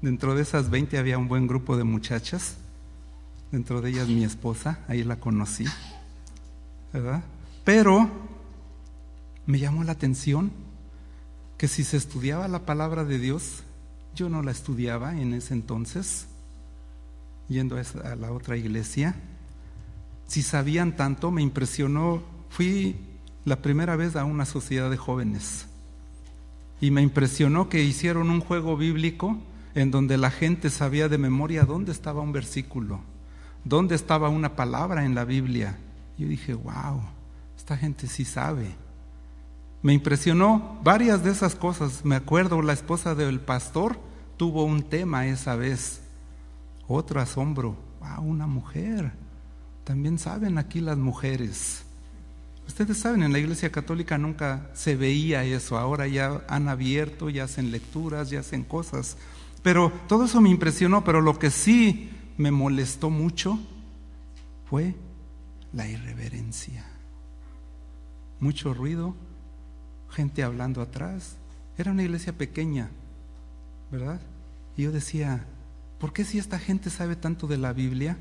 dentro 0.02 0.36
de 0.36 0.44
esas 0.44 0.70
20 0.70 0.98
había 0.98 1.18
un 1.18 1.28
buen 1.28 1.48
grupo 1.48 1.76
de 1.76 1.84
muchachas, 1.84 2.56
dentro 3.52 3.82
de 3.82 3.90
ellas 3.90 4.08
mi 4.08 4.24
esposa, 4.24 4.80
ahí 4.88 5.04
la 5.04 5.18
conocí, 5.18 5.66
¿verdad? 6.94 7.22
Pero 7.66 8.10
me 9.46 9.60
llamó 9.60 9.84
la 9.84 9.92
atención 9.92 10.50
que 11.58 11.68
si 11.68 11.84
se 11.84 11.98
estudiaba 11.98 12.48
la 12.48 12.66
palabra 12.66 13.04
de 13.04 13.20
Dios, 13.20 13.64
yo 14.16 14.30
no 14.30 14.44
la 14.44 14.52
estudiaba 14.52 15.20
en 15.20 15.34
ese 15.34 15.54
entonces, 15.54 16.28
yendo 17.50 17.75
a 17.77 18.15
la 18.15 18.32
otra 18.32 18.56
iglesia. 18.56 19.15
Si 20.27 20.41
sabían 20.41 20.96
tanto, 20.96 21.32
me 21.32 21.41
impresionó. 21.41 22.22
Fui 22.50 22.96
la 23.46 23.58
primera 23.58 23.96
vez 23.96 24.15
a 24.15 24.24
una 24.24 24.46
sociedad 24.46 24.89
de 24.89 24.98
jóvenes 24.98 25.65
y 26.82 26.91
me 26.91 27.01
impresionó 27.01 27.70
que 27.70 27.84
hicieron 27.84 28.29
un 28.29 28.39
juego 28.39 28.77
bíblico 28.77 29.38
en 29.75 29.91
donde 29.91 30.18
la 30.18 30.32
gente 30.32 30.70
sabía 30.70 31.10
de 31.10 31.18
memoria 31.18 31.65
dónde 31.65 31.91
estaba 31.91 32.22
un 32.22 32.32
versículo, 32.32 33.01
dónde 33.63 33.96
estaba 33.96 34.29
una 34.29 34.56
palabra 34.56 35.06
en 35.06 35.15
la 35.15 35.25
Biblia. 35.25 35.77
Yo 36.18 36.27
dije, 36.27 36.53
wow, 36.53 37.01
esta 37.58 37.77
gente 37.77 38.08
sí 38.08 38.25
sabe. 38.25 38.68
Me 39.82 39.94
impresionó 39.94 40.79
varias 40.84 41.24
de 41.24 41.32
esas 41.32 41.56
cosas. 41.56 42.03
Me 42.03 42.15
acuerdo, 42.15 42.62
la 42.62 42.74
esposa 42.74 43.15
del 43.15 43.39
pastor 43.39 43.98
tuvo 44.38 44.63
un 44.63 44.84
tema 44.84 45.27
esa 45.27 45.56
vez. 45.56 46.01
Otro 46.89 47.22
asombro. 47.22 47.77
Ah, 48.01 48.19
una 48.19 48.48
mujer. 48.48 49.12
También 49.84 50.17
saben 50.17 50.58
aquí 50.58 50.81
las 50.81 50.98
mujeres. 50.98 51.84
Ustedes 52.67 52.98
saben, 52.98 53.22
en 53.22 53.31
la 53.31 53.38
Iglesia 53.38 53.72
Católica 53.72 54.17
nunca 54.17 54.72
se 54.74 54.96
veía 54.96 55.43
eso. 55.43 55.77
Ahora 55.77 56.08
ya 56.08 56.41
han 56.48 56.67
abierto, 56.67 57.29
ya 57.29 57.43
hacen 57.43 57.72
lecturas, 57.72 58.31
ya 58.31 58.39
hacen 58.39 58.63
cosas. 58.63 59.17
Pero 59.62 59.91
todo 60.08 60.25
eso 60.25 60.41
me 60.41 60.50
impresionó, 60.50 61.03
pero 61.03 61.22
lo 61.22 61.38
que 61.38 61.51
sí 61.51 62.10
me 62.38 62.50
molestó 62.50 63.12
mucho 63.12 63.60
fue 64.67 64.96
la 65.74 65.88
irreverencia. 65.88 66.86
Mucho 68.39 68.74
ruido, 68.74 69.15
gente 70.10 70.41
hablando 70.41 70.81
atrás. 70.81 71.36
Era 71.77 71.91
una 71.91 72.01
iglesia 72.01 72.34
pequeña, 72.34 72.89
¿verdad? 73.91 74.22
Y 74.75 74.84
yo 74.84 74.91
decía, 74.91 75.46
¿por 76.00 76.13
qué 76.13 76.25
si 76.25 76.39
esta 76.39 76.60
gente 76.60 76.89
sabe 76.89 77.15
tanto 77.15 77.48
de 77.48 77.58
la 77.58 77.74
Biblia? 77.74 78.18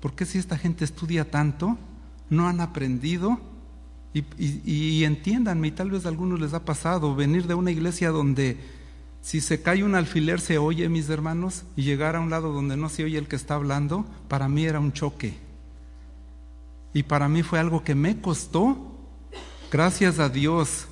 ¿Por 0.00 0.14
qué 0.14 0.26
si 0.26 0.38
esta 0.38 0.58
gente 0.58 0.84
estudia 0.84 1.30
tanto? 1.30 1.78
¿No 2.28 2.48
han 2.48 2.60
aprendido? 2.60 3.40
Y, 4.12 4.24
y, 4.38 5.04
entiéndanme, 5.04 5.68
y 5.68 5.70
tal 5.72 5.90
vez 5.90 6.06
a 6.06 6.08
algunos 6.08 6.40
les 6.40 6.54
ha 6.54 6.64
pasado 6.64 7.16
venir 7.16 7.46
de 7.46 7.54
una 7.54 7.72
iglesia 7.72 8.10
donde 8.10 8.58
si 9.22 9.40
se 9.40 9.60
cae 9.60 9.82
un 9.82 9.94
alfiler 9.94 10.40
se 10.40 10.58
oye, 10.58 10.88
mis 10.88 11.08
hermanos, 11.08 11.64
y 11.74 11.82
llegar 11.82 12.14
a 12.14 12.20
un 12.20 12.30
lado 12.30 12.52
donde 12.52 12.76
no 12.76 12.88
se 12.88 13.02
oye 13.02 13.18
el 13.18 13.26
que 13.26 13.36
está 13.36 13.54
hablando, 13.54 14.06
para 14.28 14.48
mí 14.48 14.66
era 14.66 14.78
un 14.78 14.92
choque. 14.92 15.34
Y 16.92 17.02
para 17.02 17.28
mí 17.28 17.42
fue 17.42 17.58
algo 17.58 17.82
que 17.82 17.94
me 17.96 18.20
costó, 18.20 18.94
gracias 19.72 20.18
a 20.20 20.28
Dios, 20.28 20.86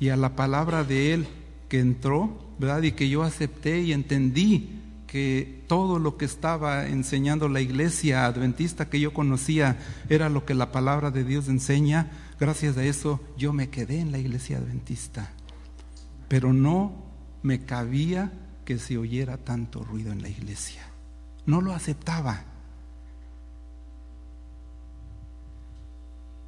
y 0.00 0.08
a 0.08 0.16
la 0.16 0.34
palabra 0.34 0.84
de 0.84 1.14
Él 1.14 1.28
que 1.68 1.80
entró, 1.80 2.38
¿verdad? 2.58 2.82
Y 2.82 2.92
que 2.92 3.08
yo 3.08 3.22
acepté 3.22 3.80
y 3.80 3.92
entendí 3.92 4.80
que 5.08 5.64
todo 5.66 5.98
lo 5.98 6.16
que 6.16 6.24
estaba 6.24 6.86
enseñando 6.86 7.48
la 7.48 7.60
iglesia 7.60 8.26
adventista 8.26 8.88
que 8.88 9.00
yo 9.00 9.12
conocía 9.12 9.76
era 10.08 10.28
lo 10.28 10.44
que 10.44 10.54
la 10.54 10.70
palabra 10.70 11.10
de 11.10 11.24
Dios 11.24 11.48
enseña. 11.48 12.12
Gracias 12.38 12.76
a 12.76 12.84
eso 12.84 13.20
yo 13.36 13.52
me 13.52 13.70
quedé 13.70 13.98
en 13.98 14.12
la 14.12 14.18
iglesia 14.18 14.58
adventista. 14.58 15.32
Pero 16.28 16.52
no 16.52 16.92
me 17.42 17.64
cabía 17.64 18.30
que 18.64 18.78
se 18.78 18.96
oyera 18.96 19.38
tanto 19.38 19.82
ruido 19.82 20.12
en 20.12 20.22
la 20.22 20.28
iglesia. 20.28 20.82
No 21.46 21.60
lo 21.60 21.72
aceptaba. 21.72 22.44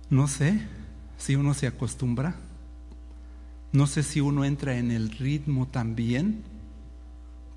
No 0.09 0.29
sé 0.29 0.61
si 1.19 1.35
uno 1.35 1.55
se 1.55 1.67
acostumbra 1.67 2.37
no 3.73 3.87
sé 3.87 4.03
si 4.03 4.21
uno 4.21 4.45
entra 4.45 4.77
en 4.77 4.91
el 4.91 5.11
ritmo 5.11 5.69
también, 5.69 6.43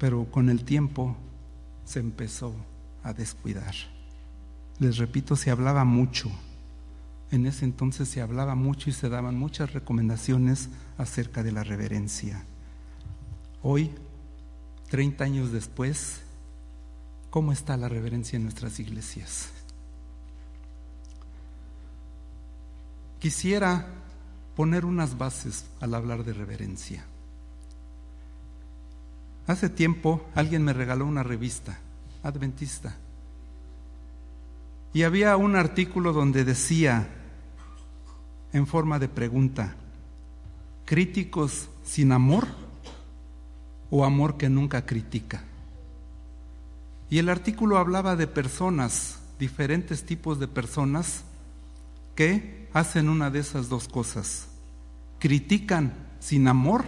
pero 0.04 0.30
con 0.30 0.50
el 0.50 0.66
tiempo 0.66 1.16
se 1.86 2.02
empezó 2.02 2.54
a 3.04 3.14
descuidar. 3.14 3.74
Les 4.80 4.98
repito, 4.98 5.38
se 5.38 5.50
hablaba 5.50 5.86
mucho. 5.86 6.30
En 7.32 7.46
ese 7.46 7.64
entonces 7.64 8.10
se 8.10 8.22
hablaba 8.22 8.54
mucho 8.54 8.90
y 8.90 8.94
se 8.94 9.08
daban 9.08 9.38
muchas 9.38 9.72
recomendaciones 9.72 10.68
acerca 10.98 11.42
de 11.42 11.54
la 11.54 11.64
reverencia. 11.64 12.44
Hoy, 13.62 13.92
30 14.90 15.24
años 15.24 15.54
después, 15.54 16.20
¿cómo 17.30 17.54
está 17.54 17.78
la 17.78 17.88
reverencia 17.88 18.36
en 18.36 18.44
nuestras 18.44 18.82
iglesias? 18.82 19.52
Quisiera 23.20 23.88
poner 24.58 24.84
unas 24.84 25.18
bases 25.18 25.64
al 25.80 25.94
hablar 25.94 26.26
de 26.26 26.34
reverencia. 26.34 27.06
Hace 29.48 29.70
tiempo 29.70 30.26
alguien 30.36 30.64
me 30.64 30.74
regaló 30.74 31.06
una 31.06 31.24
revista 31.24 31.80
adventista 32.24 32.96
y 34.94 35.04
había 35.04 35.36
un 35.38 35.56
artículo 35.56 36.14
donde 36.14 36.46
decía 36.46 37.10
en 38.54 38.68
forma 38.68 39.00
de 39.00 39.08
pregunta, 39.08 39.76
críticos 40.86 41.68
sin 41.84 42.12
amor 42.12 42.48
o 43.90 44.06
amor 44.06 44.38
que 44.38 44.50
nunca 44.50 44.86
critica. 44.86 45.44
Y 47.10 47.18
el 47.18 47.30
artículo 47.30 47.78
hablaba 47.78 48.16
de 48.16 48.28
personas, 48.28 49.20
diferentes 49.40 50.06
tipos 50.06 50.40
de 50.40 50.48
personas 50.48 51.24
que 52.16 52.70
hacen 52.74 53.10
una 53.10 53.32
de 53.32 53.40
esas 53.40 53.70
dos 53.70 53.88
cosas. 53.88 54.48
Critican 55.20 55.94
sin 56.20 56.48
amor 56.48 56.86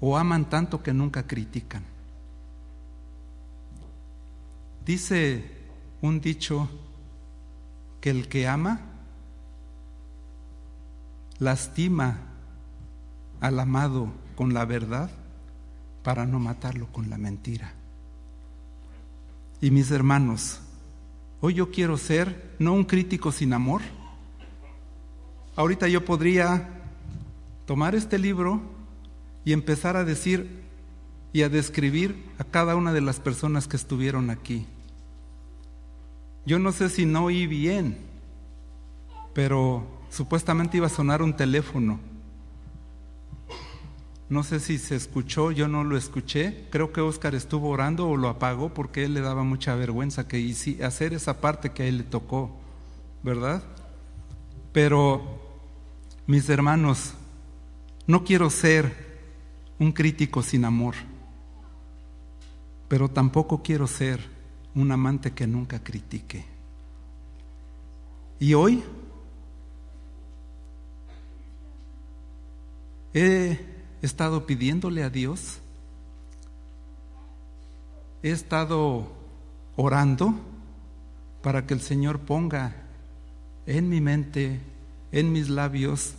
o 0.00 0.16
aman 0.16 0.48
tanto 0.48 0.82
que 0.82 0.92
nunca 0.92 1.26
critican. 1.26 1.84
Dice 4.84 5.44
un 6.00 6.20
dicho 6.20 6.68
que 8.00 8.10
el 8.10 8.28
que 8.28 8.48
ama 8.48 8.80
lastima 11.38 12.18
al 13.40 13.58
amado 13.60 14.08
con 14.36 14.54
la 14.54 14.64
verdad 14.64 15.10
para 16.02 16.26
no 16.26 16.40
matarlo 16.40 16.86
con 16.86 17.10
la 17.10 17.18
mentira. 17.18 17.74
Y 19.60 19.70
mis 19.70 19.90
hermanos, 19.90 20.60
hoy 21.42 21.54
yo 21.54 21.70
quiero 21.70 21.98
ser 21.98 22.56
no 22.58 22.72
un 22.72 22.84
crítico 22.84 23.32
sin 23.32 23.52
amor, 23.52 23.82
ahorita 25.56 25.88
yo 25.88 26.04
podría 26.04 26.68
tomar 27.66 27.94
este 27.94 28.18
libro 28.18 28.79
y 29.50 29.52
empezar 29.52 29.96
a 29.96 30.04
decir 30.04 30.48
y 31.32 31.42
a 31.42 31.48
describir 31.48 32.24
a 32.38 32.44
cada 32.44 32.76
una 32.76 32.92
de 32.92 33.00
las 33.00 33.18
personas 33.18 33.66
que 33.66 33.76
estuvieron 33.76 34.30
aquí. 34.30 34.64
Yo 36.46 36.60
no 36.60 36.70
sé 36.70 36.88
si 36.88 37.04
no 37.04 37.24
oí 37.24 37.48
bien, 37.48 37.98
pero 39.34 39.84
supuestamente 40.08 40.76
iba 40.76 40.86
a 40.86 40.88
sonar 40.88 41.20
un 41.20 41.36
teléfono. 41.36 41.98
No 44.28 44.44
sé 44.44 44.60
si 44.60 44.78
se 44.78 44.94
escuchó, 44.94 45.50
yo 45.50 45.66
no 45.66 45.82
lo 45.82 45.96
escuché. 45.96 46.68
Creo 46.70 46.92
que 46.92 47.00
Oscar 47.00 47.34
estuvo 47.34 47.70
orando 47.70 48.08
o 48.08 48.16
lo 48.16 48.28
apagó 48.28 48.72
porque 48.72 49.02
él 49.02 49.14
le 49.14 49.20
daba 49.20 49.42
mucha 49.42 49.74
vergüenza 49.74 50.28
que 50.28 50.54
hacer 50.84 51.12
esa 51.12 51.40
parte 51.40 51.70
que 51.70 51.82
a 51.82 51.86
él 51.86 51.98
le 51.98 52.04
tocó, 52.04 52.56
¿verdad? 53.24 53.64
Pero 54.72 55.40
mis 56.28 56.48
hermanos, 56.48 57.14
no 58.06 58.22
quiero 58.22 58.48
ser 58.48 59.09
un 59.80 59.92
crítico 59.92 60.42
sin 60.42 60.66
amor, 60.66 60.94
pero 62.86 63.08
tampoco 63.08 63.62
quiero 63.62 63.86
ser 63.86 64.20
un 64.74 64.92
amante 64.92 65.32
que 65.32 65.46
nunca 65.46 65.82
critique. 65.82 66.44
Y 68.38 68.52
hoy 68.52 68.84
he 73.14 73.58
estado 74.02 74.46
pidiéndole 74.46 75.02
a 75.02 75.08
Dios, 75.08 75.60
he 78.22 78.30
estado 78.30 79.10
orando 79.76 80.34
para 81.42 81.66
que 81.66 81.72
el 81.72 81.80
Señor 81.80 82.20
ponga 82.20 82.76
en 83.64 83.88
mi 83.88 84.02
mente, 84.02 84.60
en 85.10 85.32
mis 85.32 85.48
labios, 85.48 86.12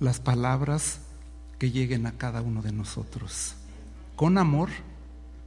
las 0.00 0.18
palabras 0.18 1.00
que 1.62 1.70
lleguen 1.70 2.06
a 2.06 2.18
cada 2.18 2.42
uno 2.42 2.60
de 2.60 2.72
nosotros, 2.72 3.54
con 4.16 4.36
amor, 4.36 4.68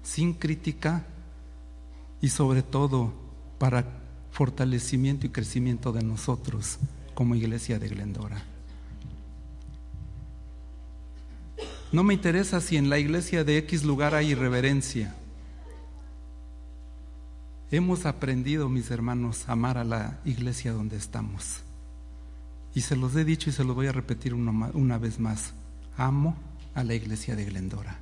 sin 0.01 0.31
crítica 0.31 1.05
y 2.21 2.29
sobre 2.29 2.63
todo 2.63 3.11
para 3.57 3.85
fortalecimiento 4.31 5.27
y 5.27 5.31
crecimiento 5.31 5.91
de 5.91 6.03
nosotros 6.03 6.77
como 7.15 7.35
iglesia 7.35 7.79
de 7.79 7.89
Glendora. 7.89 8.41
No 11.91 12.01
me 12.05 12.13
interesa 12.13 12.61
si 12.61 12.77
en 12.77 12.89
la 12.89 12.97
iglesia 12.97 13.43
de 13.43 13.57
X 13.57 13.83
lugar 13.83 14.15
hay 14.15 14.31
irreverencia. 14.31 15.13
Hemos 17.71 18.05
aprendido, 18.05 18.69
mis 18.69 18.89
hermanos, 18.89 19.49
a 19.49 19.51
amar 19.51 19.77
a 19.77 19.83
la 19.83 20.21
iglesia 20.23 20.71
donde 20.71 20.95
estamos. 20.95 21.57
Y 22.73 22.79
se 22.79 22.95
los 22.95 23.13
he 23.17 23.25
dicho 23.25 23.49
y 23.49 23.53
se 23.53 23.65
los 23.65 23.75
voy 23.75 23.87
a 23.87 23.91
repetir 23.91 24.33
una, 24.33 24.69
una 24.73 24.97
vez 24.97 25.19
más. 25.19 25.53
Amo 25.97 26.35
a 26.73 26.83
la 26.83 26.93
iglesia 26.93 27.35
de 27.35 27.45
Glendora. 27.45 27.99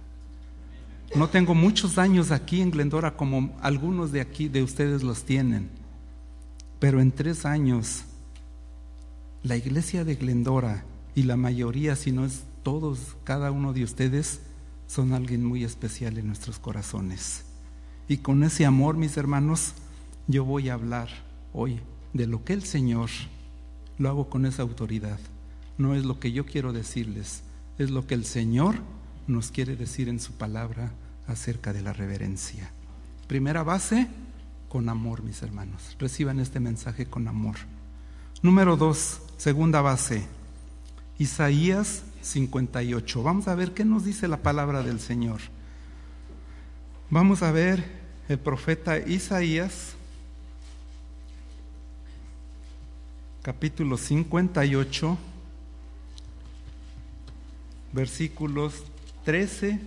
No 1.15 1.29
tengo 1.29 1.53
muchos 1.53 1.97
años 1.97 2.31
aquí 2.31 2.61
en 2.61 2.71
Glendora 2.71 3.15
como 3.15 3.55
algunos 3.61 4.11
de 4.11 4.21
aquí, 4.21 4.47
de 4.49 4.63
ustedes 4.63 5.03
los 5.03 5.23
tienen. 5.23 5.69
Pero 6.79 7.01
en 7.01 7.11
tres 7.11 7.45
años, 7.45 8.03
la 9.43 9.55
iglesia 9.55 10.03
de 10.03 10.15
Glendora 10.15 10.83
y 11.13 11.23
la 11.23 11.37
mayoría, 11.37 11.95
si 11.95 12.11
no 12.11 12.25
es 12.25 12.43
todos, 12.63 13.15
cada 13.23 13.51
uno 13.51 13.73
de 13.73 13.83
ustedes, 13.83 14.41
son 14.87 15.13
alguien 15.13 15.45
muy 15.45 15.63
especial 15.63 16.17
en 16.17 16.27
nuestros 16.27 16.57
corazones. 16.57 17.43
Y 18.07 18.17
con 18.17 18.43
ese 18.43 18.65
amor, 18.65 18.97
mis 18.97 19.15
hermanos, 19.17 19.73
yo 20.27 20.45
voy 20.45 20.69
a 20.69 20.73
hablar 20.73 21.09
hoy 21.53 21.79
de 22.13 22.27
lo 22.27 22.43
que 22.43 22.53
el 22.53 22.63
Señor, 22.63 23.09
lo 23.97 24.09
hago 24.09 24.29
con 24.29 24.45
esa 24.45 24.63
autoridad. 24.63 25.19
No 25.77 25.95
es 25.95 26.05
lo 26.05 26.19
que 26.19 26.31
yo 26.31 26.45
quiero 26.45 26.73
decirles, 26.73 27.43
es 27.77 27.91
lo 27.91 28.05
que 28.05 28.13
el 28.13 28.25
Señor 28.25 28.75
nos 29.27 29.51
quiere 29.51 29.75
decir 29.75 30.09
en 30.09 30.19
su 30.19 30.33
palabra 30.33 30.91
acerca 31.27 31.73
de 31.73 31.81
la 31.81 31.93
reverencia. 31.93 32.71
Primera 33.27 33.63
base, 33.63 34.07
con 34.69 34.89
amor, 34.89 35.23
mis 35.23 35.41
hermanos. 35.41 35.95
Reciban 35.99 36.39
este 36.39 36.59
mensaje 36.59 37.05
con 37.05 37.27
amor. 37.27 37.55
Número 38.41 38.75
dos, 38.75 39.21
segunda 39.37 39.81
base, 39.81 40.25
Isaías 41.17 42.03
58. 42.21 43.23
Vamos 43.23 43.47
a 43.47 43.55
ver 43.55 43.73
qué 43.73 43.85
nos 43.85 44.03
dice 44.03 44.27
la 44.27 44.37
palabra 44.37 44.83
del 44.83 44.99
Señor. 44.99 45.39
Vamos 47.09 47.43
a 47.43 47.51
ver 47.51 47.83
el 48.27 48.39
profeta 48.39 48.97
Isaías, 48.97 49.93
capítulo 53.41 53.97
58, 53.97 55.17
versículos 57.93 58.83
13 59.23 59.79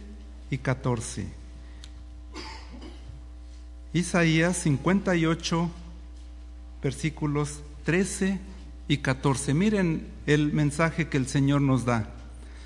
y 0.50 0.58
14. 0.58 1.26
Isaías 3.92 4.56
58, 4.58 5.70
versículos 6.82 7.60
13 7.84 8.38
y 8.88 8.98
14. 8.98 9.54
Miren 9.54 10.06
el 10.26 10.52
mensaje 10.52 11.08
que 11.08 11.16
el 11.16 11.26
Señor 11.26 11.60
nos 11.60 11.84
da. 11.84 12.08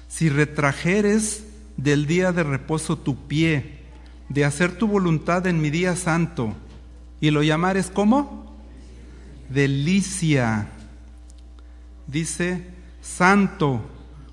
Si 0.09 0.29
retrajeres 0.29 1.45
del 1.77 2.07
día 2.07 2.33
de 2.33 2.43
reposo 2.43 2.99
tu 2.99 3.27
pie, 3.27 3.81
de 4.29 4.45
hacer 4.45 4.77
tu 4.77 4.87
voluntad 4.87 5.47
en 5.47 5.61
mi 5.61 5.71
día 5.71 5.97
santo, 5.97 6.55
y 7.21 7.31
lo 7.31 7.43
llamares 7.43 7.91
como 7.91 8.57
delicia. 9.49 10.69
Dice, 12.07 12.65
santo, 13.03 13.83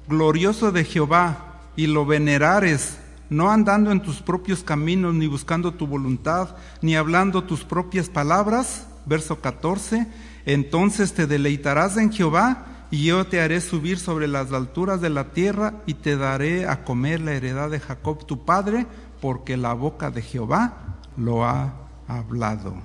glorioso 0.08 0.72
de 0.72 0.84
Jehová, 0.84 1.43
y 1.76 1.88
lo 1.88 2.06
venerares 2.06 2.98
no 3.30 3.52
andando 3.52 3.91
en 3.91 4.02
tus 4.02 4.22
propios 4.22 4.63
caminos, 4.63 5.13
ni 5.13 5.28
buscando 5.28 5.74
tu 5.74 5.88
voluntad, 5.88 6.56
ni 6.82 6.96
hablando 6.96 7.43
tus 7.43 7.63
propias 7.63 8.10
palabras. 8.10 8.88
Verso 9.06 9.39
14, 9.39 10.08
entonces 10.46 11.13
te 11.13 11.28
deleitarás 11.28 11.98
en 11.98 12.12
Jehová, 12.12 12.65
y 12.89 13.06
yo 13.06 13.26
te 13.26 13.41
haré 13.41 13.60
subir 13.62 14.00
sobre 14.00 14.28
las 14.28 14.52
alturas 14.54 15.02
de 15.02 15.10
la 15.10 15.32
tierra, 15.32 15.76
y 15.86 15.93
te 15.93 16.17
daré 16.17 16.67
a 16.67 16.84
comer 16.84 17.22
la 17.22 17.34
heredad 17.34 17.70
de 17.70 17.80
Jacob 17.80 18.26
tu 18.26 18.46
padre, 18.46 18.86
porque 19.22 19.58
la 19.58 19.74
boca 19.74 20.12
de 20.12 20.22
Jehová 20.22 21.00
lo 21.15 21.46
ha 21.46 21.74
hablado. 22.08 22.76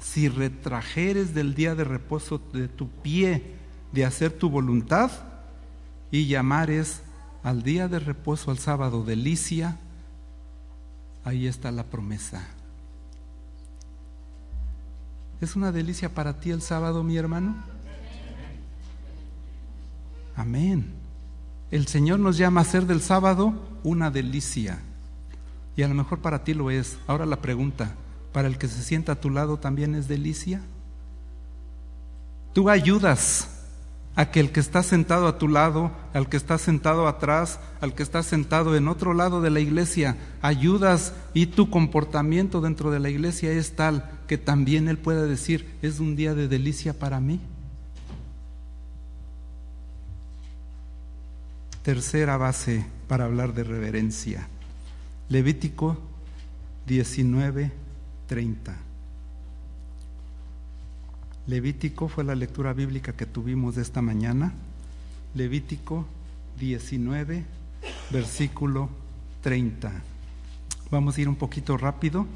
Si 0.00 0.28
retrajeres 0.28 1.34
del 1.34 1.54
día 1.54 1.74
de 1.74 1.84
reposo 1.84 2.40
de 2.52 2.68
tu 2.68 2.88
pie 2.88 3.54
de 3.92 4.04
hacer 4.04 4.32
tu 4.32 4.50
voluntad, 4.50 5.10
y 6.10 6.26
llamares 6.26 7.02
al 7.42 7.62
día 7.62 7.88
de 7.88 7.98
reposo 7.98 8.50
al 8.50 8.58
sábado 8.58 9.04
delicia, 9.04 9.78
ahí 11.24 11.46
está 11.46 11.70
la 11.70 11.84
promesa. 11.84 12.42
¿Es 15.40 15.54
una 15.54 15.70
delicia 15.70 16.14
para 16.14 16.40
ti 16.40 16.50
el 16.50 16.62
sábado, 16.62 17.02
mi 17.02 17.16
hermano? 17.16 17.56
Amén. 20.34 20.92
El 21.70 21.86
Señor 21.86 22.20
nos 22.20 22.36
llama 22.36 22.60
a 22.60 22.64
hacer 22.64 22.86
del 22.86 23.00
sábado 23.00 23.54
una 23.82 24.10
delicia. 24.10 24.78
Y 25.76 25.82
a 25.82 25.88
lo 25.88 25.94
mejor 25.94 26.20
para 26.20 26.42
ti 26.42 26.54
lo 26.54 26.70
es. 26.70 26.98
Ahora 27.06 27.26
la 27.26 27.40
pregunta, 27.40 27.94
¿para 28.32 28.48
el 28.48 28.56
que 28.56 28.68
se 28.68 28.82
sienta 28.82 29.12
a 29.12 29.20
tu 29.20 29.30
lado 29.30 29.58
también 29.58 29.94
es 29.94 30.08
delicia? 30.08 30.62
Tú 32.54 32.70
ayudas 32.70 33.55
a 34.16 34.30
que 34.30 34.40
el 34.40 34.50
que 34.50 34.60
está 34.60 34.82
sentado 34.82 35.28
a 35.28 35.36
tu 35.36 35.46
lado, 35.46 35.92
al 36.14 36.28
que 36.30 36.38
está 36.38 36.56
sentado 36.56 37.06
atrás, 37.06 37.60
al 37.82 37.94
que 37.94 38.02
está 38.02 38.22
sentado 38.22 38.74
en 38.74 38.88
otro 38.88 39.12
lado 39.12 39.42
de 39.42 39.50
la 39.50 39.60
iglesia, 39.60 40.16
ayudas 40.40 41.12
y 41.34 41.46
tu 41.46 41.68
comportamiento 41.68 42.62
dentro 42.62 42.90
de 42.90 42.98
la 42.98 43.10
iglesia 43.10 43.52
es 43.52 43.76
tal 43.76 44.10
que 44.26 44.38
también 44.38 44.88
él 44.88 44.96
pueda 44.96 45.24
decir, 45.24 45.68
es 45.82 46.00
un 46.00 46.16
día 46.16 46.34
de 46.34 46.48
delicia 46.48 46.98
para 46.98 47.20
mí. 47.20 47.40
Tercera 51.82 52.38
base 52.38 52.86
para 53.06 53.26
hablar 53.26 53.52
de 53.52 53.64
reverencia. 53.64 54.48
Levítico 55.28 55.98
19, 56.86 57.70
30. 58.26 58.85
Levítico 61.46 62.08
fue 62.08 62.24
la 62.24 62.34
lectura 62.34 62.72
bíblica 62.72 63.12
que 63.12 63.26
tuvimos 63.26 63.76
esta 63.76 64.02
mañana. 64.02 64.52
Levítico 65.34 66.04
19, 66.58 67.44
versículo 68.10 68.88
30. 69.42 69.92
Vamos 70.90 71.16
a 71.16 71.20
ir 71.20 71.28
un 71.28 71.36
poquito 71.36 71.76
rápido. 71.76 72.26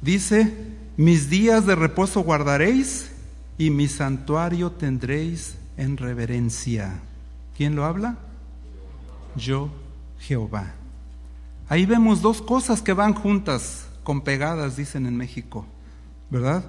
Dice, 0.00 0.52
mis 0.96 1.28
días 1.30 1.66
de 1.66 1.74
reposo 1.74 2.20
guardaréis 2.20 3.10
y 3.58 3.70
mi 3.70 3.88
santuario 3.88 4.70
tendréis 4.70 5.56
en 5.76 5.96
reverencia. 5.96 7.00
¿Quién 7.56 7.74
lo 7.74 7.84
habla? 7.84 8.18
Yo, 9.36 9.70
Jehová. 10.20 10.74
Ahí 11.68 11.86
vemos 11.86 12.22
dos 12.22 12.42
cosas 12.42 12.82
que 12.82 12.92
van 12.92 13.14
juntas, 13.14 13.88
con 14.04 14.20
pegadas, 14.20 14.76
dicen 14.76 15.06
en 15.06 15.16
México, 15.16 15.66
¿verdad? 16.30 16.64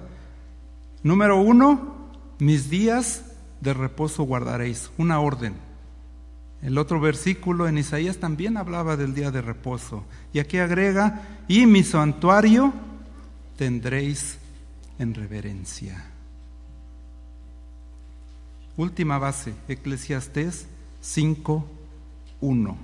Número 1.06 1.36
uno, 1.36 1.94
mis 2.40 2.68
días 2.68 3.22
de 3.60 3.72
reposo 3.74 4.24
guardaréis, 4.24 4.90
una 4.98 5.20
orden. 5.20 5.54
El 6.62 6.78
otro 6.78 6.98
versículo 6.98 7.68
en 7.68 7.78
Isaías 7.78 8.16
también 8.16 8.56
hablaba 8.56 8.96
del 8.96 9.14
día 9.14 9.30
de 9.30 9.40
reposo. 9.40 10.02
Y 10.32 10.40
aquí 10.40 10.58
agrega, 10.58 11.22
y 11.46 11.64
mi 11.66 11.84
santuario 11.84 12.74
tendréis 13.56 14.38
en 14.98 15.14
reverencia. 15.14 16.06
Última 18.76 19.18
base, 19.18 19.54
Eclesiastés 19.68 20.66
5.1. 21.04 22.74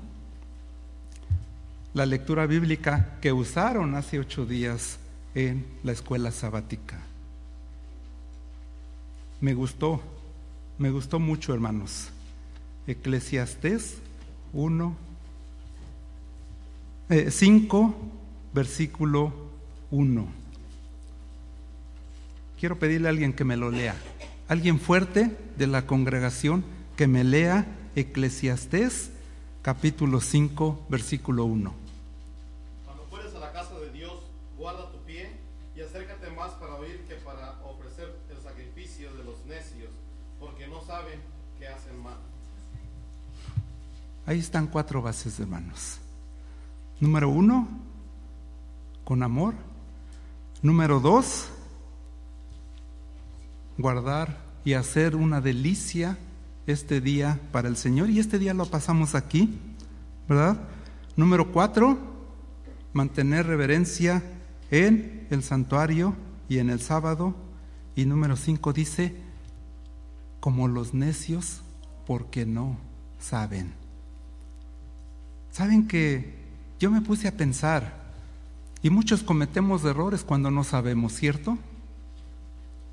La 1.93 2.07
lectura 2.07 2.47
bíblica 2.47 3.19
que 3.21 3.33
usaron 3.33 3.97
hace 3.97 4.21
ocho 4.21 4.47
días 4.47 5.01
en 5.35 5.67
la 5.83 5.91
escuela 5.91 6.31
sabática. 6.31 7.01
Me 9.43 9.53
gustó, 9.55 10.01
me 10.79 10.91
gustó 10.91 11.19
mucho, 11.19 11.53
hermanos. 11.53 12.09
Eclesiastés 12.87 13.97
1, 14.53 14.97
5, 17.29 17.95
eh, 17.99 18.09
versículo 18.55 19.33
1. 19.91 20.27
Quiero 22.59 22.79
pedirle 22.79 23.09
a 23.09 23.11
alguien 23.11 23.33
que 23.33 23.45
me 23.45 23.57
lo 23.57 23.71
lea. 23.71 23.97
Alguien 24.47 24.79
fuerte 24.79 25.37
de 25.59 25.67
la 25.67 25.87
congregación 25.87 26.65
que 26.97 27.09
me 27.09 27.25
lea 27.25 27.67
Eclesiastés 27.97 29.11
capítulo 29.63 30.21
5, 30.21 30.87
versículo 30.89 31.45
1. 31.47 31.75
Cuando 32.85 33.05
fueres 33.07 33.35
a 33.35 33.41
la 33.41 33.53
casa 33.53 33.79
de 33.79 33.91
Dios, 33.91 34.21
guarda 34.57 34.91
tu 34.91 34.99
pie 34.99 35.31
y 35.77 35.81
acércate 35.81 36.31
más 36.31 36.53
para 36.53 36.75
oír 36.75 37.05
que 37.09 37.15
para 37.17 37.61
ofrecer 37.65 38.15
el 38.31 38.43
sacrificio 38.43 39.13
de 39.15 39.25
los 39.25 39.45
necios, 39.47 39.91
porque 40.41 40.67
no 40.67 40.83
saben 40.83 41.21
que 41.59 41.69
hacen 41.69 42.03
mal. 42.03 42.17
Ahí 44.33 44.39
están 44.39 44.67
cuatro 44.67 45.03
bases, 45.03 45.39
hermanos. 45.41 45.99
Número 47.01 47.29
uno, 47.29 47.69
con 49.05 49.23
amor. 49.23 49.53
Número 50.63 51.01
dos, 51.01 51.49
guardar 53.77 54.43
y 54.65 54.73
hacer 54.73 55.17
una 55.17 55.43
delicia 55.43 56.17
este 56.67 57.03
día 57.03 57.41
para 57.53 57.69
el 57.69 57.77
Señor. 57.77 58.09
Y 58.09 58.21
este 58.21 58.39
día 58.39 58.55
lo 58.55 58.65
pasamos 58.65 59.15
aquí, 59.15 59.61
¿verdad? 60.27 60.63
Número 61.15 61.53
cuatro, 61.53 61.99
mantener 62.95 63.47
reverencia 63.47 64.23
en 64.71 65.27
el 65.29 65.43
santuario 65.43 66.17
y 66.49 66.57
en 66.57 66.71
el 66.71 66.81
sábado. 66.81 67.35
Y 67.95 68.07
número 68.07 68.37
cinco 68.37 68.73
dice, 68.73 69.15
como 70.41 70.69
los 70.69 70.95
necios, 70.95 71.61
porque 72.07 72.47
no 72.47 72.79
saben. 73.19 73.82
Saben 75.53 75.87
que 75.87 76.35
yo 76.81 76.91
me 76.91 77.03
puse 77.03 77.29
a 77.29 77.37
pensar, 77.37 77.93
y 78.83 78.89
muchos 78.89 79.23
cometemos 79.23 79.85
errores 79.85 80.25
cuando 80.25 80.51
no 80.51 80.65
sabemos, 80.65 81.13
¿cierto? 81.13 81.59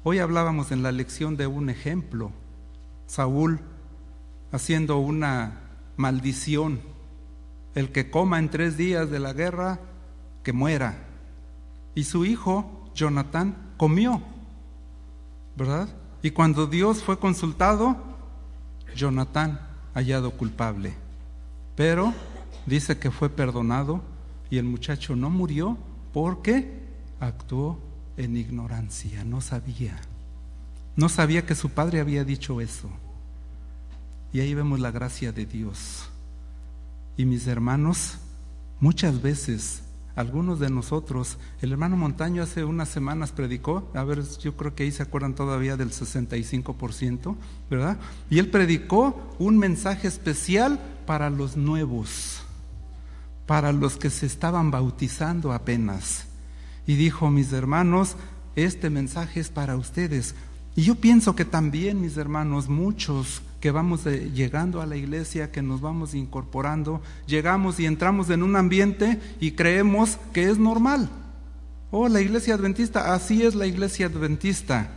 Hoy 0.04 0.19
hablábamos 0.19 0.74
en 0.74 0.84
la 0.84 0.91
lección 0.91 1.38
de 1.38 1.48
un 1.48 1.69
ejemplo, 1.69 2.32
Saúl 3.08 3.62
haciendo 4.52 4.98
una 4.98 5.62
maldición, 5.95 6.82
el 7.76 7.93
que 7.93 8.12
coma 8.12 8.39
en 8.39 8.50
tres 8.50 8.76
días 8.76 9.10
de 9.10 9.19
la 9.19 9.32
guerra, 9.32 9.80
que 10.43 10.52
muera. 10.52 10.98
Y 11.95 12.04
su 12.04 12.26
hijo, 12.26 12.91
Jonatán, 12.93 13.56
comió, 13.78 14.22
¿verdad? 15.56 15.88
Y 16.22 16.32
cuando 16.32 16.67
Dios 16.67 17.04
fue 17.04 17.19
consultado, 17.19 17.95
Jonatán 18.95 19.62
hallado 19.93 20.32
culpable. 20.32 20.93
Pero 21.78 22.13
dice 22.69 22.97
que 22.97 23.12
fue 23.12 23.29
perdonado 23.29 24.01
y 24.49 24.58
el 24.58 24.65
muchacho 24.65 25.15
no 25.15 25.29
murió 25.29 25.77
porque 26.13 26.79
actuó 27.19 27.79
en 28.17 28.38
ignorancia, 28.38 29.23
no 29.23 29.41
sabía. 29.41 29.99
No 30.95 31.10
sabía 31.10 31.45
que 31.45 31.55
su 31.55 31.69
padre 31.69 31.99
había 31.99 32.23
dicho 32.23 32.62
eso. 32.62 32.89
Y 34.34 34.41
ahí 34.41 34.53
vemos 34.53 34.79
la 34.79 34.91
gracia 34.91 35.32
de 35.32 35.45
Dios. 35.45 36.10
Y 37.17 37.25
mis 37.25 37.47
hermanos, 37.47 38.17
muchas 38.79 39.21
veces, 39.21 39.82
algunos 40.15 40.60
de 40.60 40.69
nosotros, 40.69 41.38
el 41.62 41.71
hermano 41.71 41.95
Montaño 41.95 42.43
hace 42.43 42.65
unas 42.65 42.89
semanas 42.89 43.32
predicó, 43.32 43.89
a 43.93 44.03
ver, 44.03 44.21
yo 44.41 44.58
creo 44.58 44.75
que 44.75 44.84
ahí 44.84 44.91
se 44.91 45.03
acuerdan 45.03 45.36
todavía 45.36 45.77
del 45.77 45.91
65%, 45.91 47.36
¿verdad? 47.69 47.97
Y 48.29 48.39
él 48.39 48.49
predicó 48.49 49.36
un 49.39 49.58
mensaje 49.58 50.08
especial 50.08 50.79
para 51.05 51.29
los 51.29 51.55
nuevos, 51.55 52.43
para 53.49 53.71
los 53.71 53.97
que 53.97 54.12
se 54.12 54.27
estaban 54.27 54.69
bautizando 54.69 55.53
apenas. 55.53 56.25
Y 56.85 56.93
dijo, 56.93 57.31
mis 57.31 57.51
hermanos, 57.51 58.15
este 58.55 58.91
mensaje 58.91 59.39
es 59.39 59.49
para 59.49 59.75
ustedes. 59.75 60.35
Y 60.75 60.83
yo 60.83 60.93
pienso 60.93 61.35
que 61.35 61.45
también, 61.45 61.99
mis 61.99 62.15
hermanos, 62.17 62.69
muchos 62.69 63.41
que 63.59 63.71
vamos 63.71 64.05
llegando 64.05 64.83
a 64.83 64.85
la 64.85 64.97
iglesia, 64.97 65.51
que 65.51 65.63
nos 65.63 65.81
vamos 65.81 66.13
incorporando, 66.13 67.01
llegamos 67.25 67.79
y 67.79 67.88
entramos 67.88 68.29
en 68.29 68.43
un 68.43 68.55
ambiente 68.55 69.19
y 69.39 69.53
creemos 69.53 70.19
que 70.31 70.43
es 70.43 70.59
normal. 70.59 71.09
Oh, 71.89 72.07
la 72.07 72.21
iglesia 72.21 72.53
adventista, 72.53 73.15
así 73.15 73.41
es 73.41 73.55
la 73.55 73.65
iglesia 73.65 74.05
adventista. 74.05 74.91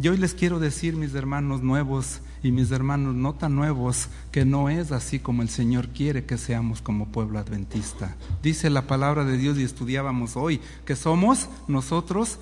Y 0.00 0.06
hoy 0.06 0.16
les 0.16 0.34
quiero 0.34 0.60
decir, 0.60 0.94
mis 0.94 1.14
hermanos 1.14 1.62
nuevos 1.62 2.20
y 2.42 2.52
mis 2.52 2.70
hermanos 2.70 3.16
no 3.16 3.34
tan 3.34 3.56
nuevos, 3.56 4.08
que 4.30 4.44
no 4.44 4.70
es 4.70 4.92
así 4.92 5.18
como 5.18 5.42
el 5.42 5.48
Señor 5.48 5.88
quiere 5.88 6.24
que 6.24 6.38
seamos 6.38 6.82
como 6.82 7.08
pueblo 7.08 7.40
adventista. 7.40 8.14
Dice 8.40 8.70
la 8.70 8.86
palabra 8.86 9.24
de 9.24 9.36
Dios 9.36 9.58
y 9.58 9.64
estudiábamos 9.64 10.36
hoy 10.36 10.60
que 10.84 10.94
somos 10.94 11.48
nosotros 11.66 12.38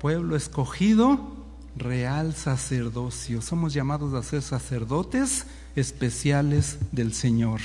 pueblo 0.00 0.36
escogido, 0.36 1.18
real 1.76 2.34
sacerdocio. 2.34 3.42
Somos 3.42 3.74
llamados 3.74 4.14
a 4.14 4.22
ser 4.22 4.42
sacerdotes 4.42 5.46
especiales 5.74 6.78
del 6.92 7.14
Señor. 7.14 7.60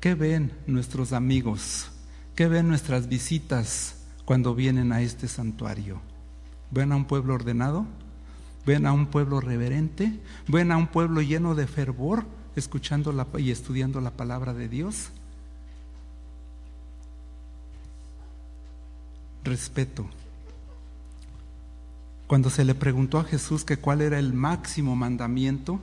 ¿Qué 0.00 0.14
ven 0.14 0.52
nuestros 0.66 1.14
amigos? 1.14 1.90
¿Qué 2.34 2.48
ven 2.48 2.68
nuestras 2.68 3.08
visitas 3.08 3.96
cuando 4.26 4.54
vienen 4.54 4.92
a 4.92 5.00
este 5.00 5.26
santuario? 5.26 6.11
¿Ven 6.72 6.90
a 6.90 6.96
un 6.96 7.04
pueblo 7.04 7.34
ordenado? 7.34 7.86
¿Ven 8.64 8.86
a 8.86 8.92
un 8.92 9.06
pueblo 9.06 9.40
reverente? 9.40 10.18
¿Ven 10.48 10.72
a 10.72 10.78
un 10.78 10.86
pueblo 10.86 11.20
lleno 11.20 11.54
de 11.54 11.66
fervor 11.66 12.24
escuchando 12.56 13.12
la, 13.12 13.26
y 13.38 13.50
estudiando 13.50 14.00
la 14.00 14.10
palabra 14.10 14.54
de 14.54 14.68
Dios? 14.68 15.10
Respeto. 19.44 20.06
Cuando 22.26 22.48
se 22.48 22.64
le 22.64 22.74
preguntó 22.74 23.18
a 23.18 23.24
Jesús 23.24 23.64
que 23.64 23.76
cuál 23.76 24.00
era 24.00 24.18
el 24.18 24.32
máximo 24.32 24.96
mandamiento, 24.96 25.78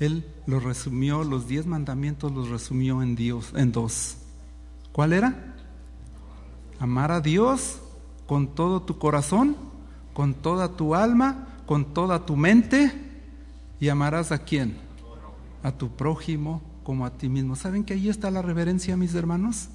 él 0.00 0.26
lo 0.46 0.60
resumió, 0.60 1.24
los 1.24 1.46
diez 1.46 1.66
mandamientos 1.66 2.32
los 2.32 2.48
resumió 2.48 3.02
en 3.02 3.16
Dios, 3.16 3.52
en 3.54 3.70
dos. 3.70 4.16
¿Cuál 4.92 5.12
era? 5.12 5.54
Amar 6.80 7.12
a 7.12 7.20
Dios 7.20 7.82
con 8.26 8.54
todo 8.54 8.82
tu 8.82 8.98
corazón, 8.98 9.56
con 10.12 10.34
toda 10.34 10.76
tu 10.76 10.94
alma, 10.94 11.48
con 11.66 11.94
toda 11.94 12.26
tu 12.26 12.36
mente, 12.36 12.92
y 13.80 13.88
amarás 13.88 14.30
a 14.30 14.38
quién? 14.38 14.76
A 15.62 15.72
tu 15.72 15.90
prójimo 15.90 16.62
como 16.84 17.06
a 17.06 17.10
ti 17.10 17.28
mismo. 17.28 17.56
¿Saben 17.56 17.84
que 17.84 17.94
ahí 17.94 18.08
está 18.08 18.30
la 18.30 18.42
reverencia, 18.42 18.96
mis 18.96 19.14
hermanos? 19.14 19.68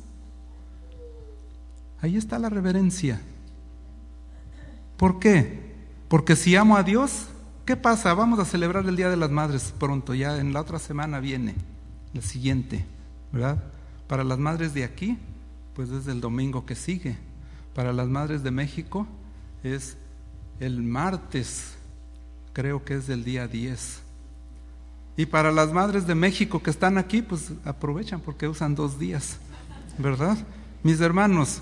Ahí 2.02 2.16
está 2.16 2.40
la 2.40 2.50
reverencia. 2.50 3.22
¿Por 4.98 5.20
qué? 5.20 5.76
Porque 6.08 6.36
si 6.36 6.56
amo 6.56 6.78
a 6.78 6.84
Dios, 6.84 7.28
¿qué 7.66 7.76
pasa? 7.76 8.14
Vamos 8.14 8.40
a 8.40 8.46
celebrar 8.46 8.86
el 8.86 8.96
Día 8.96 9.10
de 9.10 9.18
las 9.18 9.30
Madres 9.30 9.74
pronto, 9.78 10.14
ya 10.14 10.38
en 10.38 10.54
la 10.54 10.62
otra 10.62 10.80
semana 10.80 11.20
viene, 11.20 11.56
la 12.14 12.22
siguiente, 12.22 12.86
¿verdad? 13.32 13.64
Para 14.08 14.24
las 14.24 14.40
madres 14.40 14.74
de 14.74 14.84
aquí, 14.84 15.18
pues 15.76 15.90
es 15.90 16.08
el 16.08 16.22
domingo 16.22 16.66
que 16.66 16.76
sigue. 16.76 17.18
Para 17.78 17.94
las 17.94 18.08
madres 18.08 18.42
de 18.42 18.50
México 18.50 19.06
es 19.62 19.98
el 20.60 20.82
martes, 20.82 21.76
creo 22.52 22.84
que 22.84 22.96
es 22.96 23.08
el 23.08 23.24
día 23.24 23.48
10. 23.48 24.02
Y 25.16 25.28
para 25.28 25.52
las 25.52 25.72
madres 25.72 26.08
de 26.08 26.16
México 26.16 26.64
que 26.64 26.72
están 26.72 26.98
aquí, 26.98 27.22
pues 27.22 27.52
aprovechan 27.66 28.20
porque 28.20 28.48
usan 28.48 28.74
dos 28.74 28.98
días, 28.98 29.38
¿verdad? 30.00 30.40
Mis 30.82 31.00
hermanos, 31.02 31.62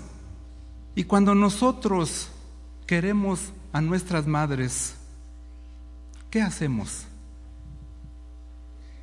y 0.94 1.04
cuando 1.04 1.34
nosotros 1.34 2.30
queremos 2.86 3.52
a 3.74 3.82
nuestras 3.82 4.26
madres, 4.26 4.94
¿qué 6.30 6.40
hacemos? 6.40 7.04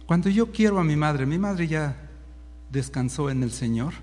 Cuando 0.08 0.32
yo 0.32 0.52
quiero 0.52 0.80
a 0.80 0.84
mi 0.84 0.96
madre, 0.96 1.28
mi 1.28 1.38
madre 1.38 1.68
ya 1.68 1.96
descansó 2.72 3.30
en 3.30 3.44
el 3.44 3.52
Señor, 3.52 3.94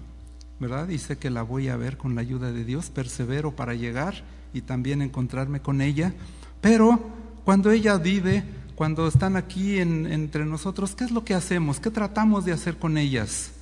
¿verdad? 0.61 0.89
Y 0.91 0.99
sé 0.99 1.17
que 1.17 1.31
la 1.31 1.43
voy 1.43 1.69
a 1.69 1.77
ver 1.77 1.97
con 1.97 2.15
la 2.15 2.21
ayuda 2.21 2.53
de 2.53 2.65
Dios, 2.65 2.91
persevero 2.91 3.57
para 3.57 3.75
llegar 3.75 4.23
y 4.53 4.61
también 4.61 5.01
encontrarme 5.01 5.61
con 5.61 5.81
ella, 5.81 6.13
pero 6.61 7.01
cuando 7.45 7.71
ella 7.71 7.97
vive, 7.97 8.45
cuando 8.75 9.09
están 9.09 9.37
aquí 9.37 9.79
entre 9.79 10.45
nosotros, 10.45 10.95
¿qué 10.95 11.05
es 11.05 11.11
lo 11.11 11.25
que 11.25 11.35
hacemos? 11.35 11.81
¿Qué 11.81 11.91
tratamos 11.91 12.45
de 12.45 12.53
hacer 12.53 12.77
con 12.77 12.99
ellas? 12.99 13.53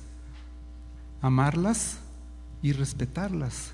Amarlas 1.21 1.97
y 2.61 2.73
respetarlas. 2.73 3.71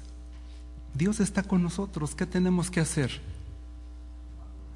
Dios 0.93 1.19
está 1.19 1.43
con 1.43 1.61
nosotros, 1.63 2.15
¿qué 2.15 2.25
tenemos 2.25 2.69
que 2.69 2.79
hacer? 2.79 3.21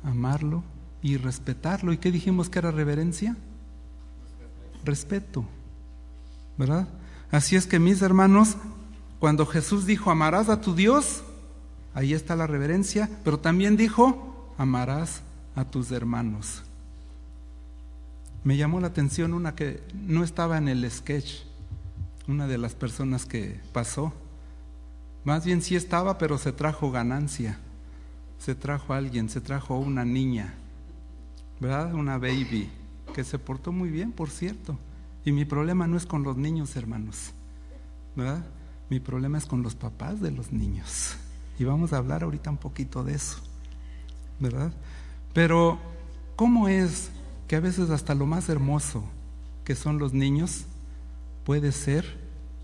Amarlo 0.04 0.64
y 1.02 1.18
respetarlo. 1.18 1.94
¿Y 1.94 1.98
qué 1.98 2.12
dijimos 2.12 2.50
que 2.50 2.60
era 2.60 2.72
reverencia? 2.72 3.36
Respeto. 4.84 5.46
¿Verdad? 6.58 6.88
Así 7.32 7.56
es 7.56 7.68
que 7.68 7.80
mis 7.80 8.02
hermanos, 8.02 8.58
cuando 9.20 9.46
Jesús 9.46 9.86
dijo, 9.86 10.10
amarás 10.10 10.50
a 10.50 10.62
tu 10.62 10.74
Dios, 10.74 11.24
ahí 11.94 12.14
está 12.14 12.36
la 12.36 12.48
reverencia, 12.48 13.10
pero 13.24 13.40
también 13.40 13.78
dijo, 13.78 14.54
amarás 14.58 15.22
a 15.56 15.66
tus 15.66 15.92
hermanos. 15.92 16.64
Me 18.44 18.58
llamó 18.58 18.80
la 18.80 18.88
atención 18.88 19.34
una 19.34 19.54
que 19.54 19.84
no 19.94 20.24
estaba 20.24 20.58
en 20.58 20.70
el 20.70 20.90
sketch, 20.90 21.44
una 22.28 22.48
de 22.48 22.58
las 22.58 22.74
personas 22.74 23.26
que 23.26 23.60
pasó. 23.74 24.14
Más 25.24 25.46
bien 25.46 25.62
sí 25.62 25.76
estaba, 25.76 26.18
pero 26.18 26.38
se 26.38 26.52
trajo 26.52 26.92
ganancia. 26.92 27.60
Se 28.40 28.56
trajo 28.56 28.94
alguien, 28.94 29.30
se 29.30 29.42
trajo 29.42 29.78
una 29.78 30.06
niña, 30.06 30.54
¿verdad? 31.60 31.94
Una 31.94 32.18
baby. 32.18 32.70
que 33.14 33.24
se 33.24 33.40
portó 33.40 33.72
muy 33.72 33.90
bien, 33.90 34.12
por 34.12 34.30
cierto. 34.30 34.78
Y 35.26 35.32
mi 35.32 35.46
problema 35.46 35.88
no 35.88 35.98
es 35.98 36.06
con 36.06 36.24
los 36.24 36.38
niños, 36.38 36.76
hermanos, 36.76 37.34
¿verdad? 38.16 38.46
Mi 38.90 39.00
problema 39.00 39.38
es 39.38 39.46
con 39.46 39.62
los 39.62 39.76
papás 39.76 40.22
de 40.22 40.32
los 40.32 40.52
niños. 40.52 41.16
Y 41.60 41.66
vamos 41.66 41.94
a 41.94 41.98
hablar 41.98 42.24
ahorita 42.24 42.50
un 42.50 42.58
poquito 42.58 43.04
de 43.04 43.16
eso, 43.16 43.40
¿verdad? 44.40 44.72
Pero, 45.34 45.78
¿cómo 46.36 46.68
es 46.68 47.12
que 47.48 47.56
a 47.56 47.60
veces 47.60 47.90
hasta 47.90 48.16
lo 48.16 48.26
más 48.26 48.50
hermoso 48.50 49.04
que 49.66 49.76
son 49.76 50.00
los 50.00 50.14
niños 50.14 50.66
puede 51.44 51.72
ser 51.72 52.18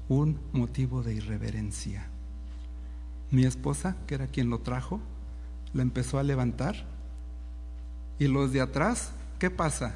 un 0.07 0.39
motivo 0.53 1.03
de 1.03 1.13
irreverencia? 1.13 2.07
Mi 3.31 3.43
esposa, 3.43 3.97
que 4.07 4.15
era 4.15 4.27
quien 4.27 4.49
lo 4.49 4.59
trajo, 4.59 5.01
la 5.73 5.81
empezó 5.81 6.17
a 6.17 6.23
levantar 6.23 6.85
y 8.17 8.27
los 8.27 8.53
de 8.53 8.61
atrás, 8.61 9.11
¿qué 9.39 9.49
pasa? 9.49 9.95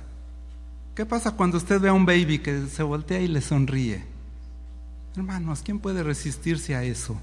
¿Qué 1.00 1.06
pasa 1.06 1.32
cuando 1.32 1.56
usted 1.56 1.80
ve 1.80 1.88
a 1.88 1.94
un 1.94 2.06
baby 2.06 2.40
que 2.40 2.68
se 2.68 2.84
voltea 2.84 3.22
y 3.22 3.30
le 3.30 3.40
sonríe? 3.40 4.04
Hermanos, 5.16 5.62
¿quién 5.64 5.80
puede 5.80 6.04
resistirse 6.04 6.76
a 6.76 6.84
eso? 6.84 7.18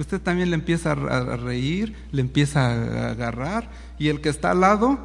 Usted 0.00 0.20
también 0.20 0.50
le 0.50 0.56
empieza 0.56 0.90
a 0.90 1.36
reír, 1.36 1.94
le 2.10 2.22
empieza 2.22 2.66
a 2.66 3.10
agarrar 3.12 3.70
y 4.00 4.08
el 4.08 4.20
que 4.20 4.30
está 4.30 4.50
al 4.50 4.62
lado, 4.62 4.98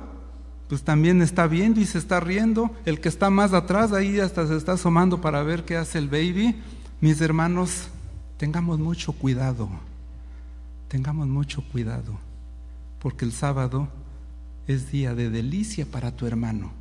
pues 0.70 0.82
también 0.82 1.22
está 1.22 1.46
viendo 1.46 1.82
y 1.82 1.86
se 1.86 2.00
está 2.00 2.20
riendo. 2.20 2.72
El 2.84 3.00
que 3.00 3.10
está 3.10 3.30
más 3.30 3.54
atrás, 3.54 3.94
ahí 3.94 4.20
hasta 4.20 4.48
se 4.48 4.56
está 4.56 4.72
asomando 4.72 5.22
para 5.22 5.44
ver 5.44 5.64
qué 5.64 5.78
hace 5.78 6.00
el 6.00 6.10
baby. 6.10 6.56
Mis 7.02 7.22
hermanos, 7.22 7.90
tengamos 8.38 8.80
mucho 8.80 9.12
cuidado, 9.12 9.70
tengamos 10.88 11.28
mucho 11.28 11.64
cuidado, 11.72 12.18
porque 12.98 13.24
el 13.24 13.34
sábado 13.34 13.88
es 14.66 14.92
día 14.92 15.14
de 15.14 15.30
delicia 15.30 15.86
para 15.86 16.10
tu 16.10 16.26
hermano. 16.26 16.79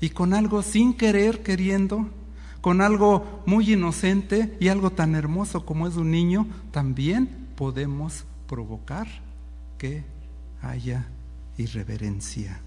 Y 0.00 0.10
con 0.10 0.34
algo 0.34 0.62
sin 0.62 0.94
querer, 0.94 1.42
queriendo, 1.42 2.08
con 2.60 2.80
algo 2.80 3.42
muy 3.46 3.72
inocente 3.72 4.56
y 4.60 4.68
algo 4.68 4.90
tan 4.90 5.14
hermoso 5.14 5.64
como 5.64 5.86
es 5.86 5.96
un 5.96 6.10
niño, 6.10 6.46
también 6.72 7.48
podemos 7.56 8.24
provocar 8.46 9.06
que 9.78 10.04
haya 10.62 11.06
irreverencia. 11.56 12.60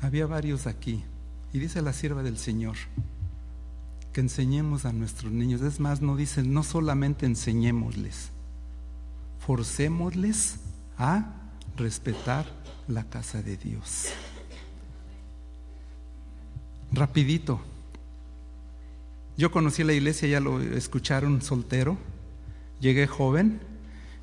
Había 0.00 0.26
varios 0.26 0.66
aquí, 0.66 1.04
y 1.52 1.58
dice 1.58 1.80
la 1.80 1.92
sierva 1.92 2.22
del 2.22 2.36
Señor, 2.36 2.76
que 4.12 4.20
enseñemos 4.20 4.84
a 4.84 4.92
nuestros 4.92 5.32
niños. 5.32 5.60
Es 5.62 5.80
más, 5.80 6.00
no 6.00 6.16
dicen, 6.16 6.52
no 6.52 6.62
solamente 6.62 7.26
enseñémosles, 7.26 8.30
forcémosles 9.40 10.56
a 10.98 11.34
respetar 11.76 12.46
la 12.86 13.04
casa 13.04 13.42
de 13.42 13.56
Dios. 13.56 14.08
Rapidito. 16.94 17.60
Yo 19.36 19.50
conocí 19.50 19.82
la 19.82 19.92
iglesia, 19.92 20.28
ya 20.28 20.40
lo 20.40 20.60
escucharon, 20.60 21.42
soltero. 21.42 21.98
Llegué 22.80 23.08
joven. 23.08 23.60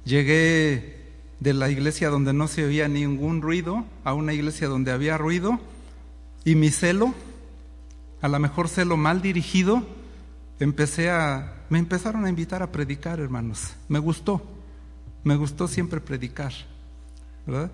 Llegué 0.05 1.01
de 1.41 1.53
la 1.53 1.69
iglesia 1.69 2.09
donde 2.09 2.33
no 2.33 2.47
se 2.47 2.63
oía 2.63 2.87
ningún 2.87 3.41
ruido 3.41 3.83
a 4.05 4.13
una 4.13 4.31
iglesia 4.33 4.67
donde 4.67 4.91
había 4.91 5.17
ruido. 5.17 5.59
Y 6.45 6.55
mi 6.55 6.69
celo, 6.69 7.13
a 8.21 8.29
lo 8.29 8.39
mejor 8.39 8.69
celo 8.69 8.95
mal 8.95 9.21
dirigido, 9.21 9.85
empecé 10.59 11.09
a, 11.09 11.65
me 11.69 11.77
empezaron 11.77 12.25
a 12.25 12.29
invitar 12.29 12.63
a 12.63 12.71
predicar, 12.71 13.19
hermanos. 13.19 13.73
Me 13.89 13.99
gustó, 13.99 14.41
me 15.25 15.35
gustó 15.35 15.67
siempre 15.67 15.99
predicar, 15.99 16.53
¿verdad? 17.45 17.69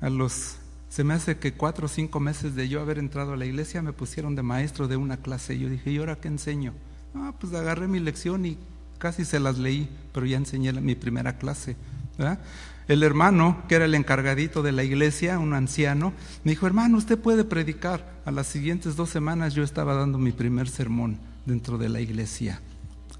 A 0.00 0.10
los 0.10 0.57
se 0.88 1.04
me 1.04 1.14
hace 1.14 1.38
que 1.38 1.52
cuatro 1.52 1.86
o 1.86 1.88
cinco 1.88 2.20
meses 2.20 2.54
de 2.54 2.68
yo 2.68 2.80
haber 2.80 2.98
entrado 2.98 3.32
a 3.32 3.36
la 3.36 3.46
iglesia 3.46 3.82
me 3.82 3.92
pusieron 3.92 4.34
de 4.34 4.42
maestro 4.42 4.88
de 4.88 4.96
una 4.96 5.18
clase. 5.18 5.58
Yo 5.58 5.68
dije, 5.68 5.90
¿y 5.90 5.98
ahora 5.98 6.16
qué 6.16 6.28
enseño? 6.28 6.72
Ah, 7.14 7.34
pues 7.38 7.52
agarré 7.54 7.88
mi 7.88 8.00
lección 8.00 8.46
y 8.46 8.58
casi 8.98 9.24
se 9.24 9.40
las 9.40 9.58
leí, 9.58 9.88
pero 10.12 10.26
ya 10.26 10.36
enseñé 10.36 10.72
mi 10.72 10.94
primera 10.94 11.38
clase. 11.38 11.76
El 12.88 13.02
hermano, 13.02 13.62
que 13.68 13.74
era 13.74 13.84
el 13.84 13.94
encargadito 13.94 14.62
de 14.62 14.72
la 14.72 14.82
iglesia, 14.82 15.38
un 15.38 15.52
anciano, 15.52 16.12
me 16.42 16.52
dijo, 16.52 16.66
hermano, 16.66 16.96
usted 16.96 17.18
puede 17.18 17.44
predicar. 17.44 18.18
A 18.24 18.30
las 18.30 18.46
siguientes 18.46 18.96
dos 18.96 19.10
semanas 19.10 19.54
yo 19.54 19.62
estaba 19.62 19.94
dando 19.94 20.18
mi 20.18 20.32
primer 20.32 20.68
sermón 20.68 21.18
dentro 21.46 21.78
de 21.78 21.88
la 21.88 22.00
iglesia. 22.00 22.60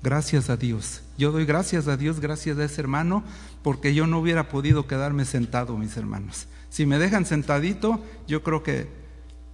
Gracias 0.03 0.49
a 0.49 0.57
Dios. 0.57 1.03
Yo 1.19 1.33
doy 1.33 1.45
gracias 1.45 1.89
a 1.89 1.97
Dios, 1.97 2.21
gracias 2.21 2.59
a 2.59 2.65
ese 2.65 2.81
hermano, 2.81 3.25
porque 3.63 3.95
yo 3.95 4.07
no 4.07 4.21
hubiera 4.21 4.49
podido 4.49 4.87
quedarme 4.87 5.25
sentado, 5.25 5.77
mis 5.77 5.97
hermanos. 5.97 6.47
Si 6.71 6.87
me 6.87 6.99
dejan 6.99 7.25
sentadito, 7.25 8.03
yo 8.27 8.43
creo 8.43 8.63
que 8.63 8.89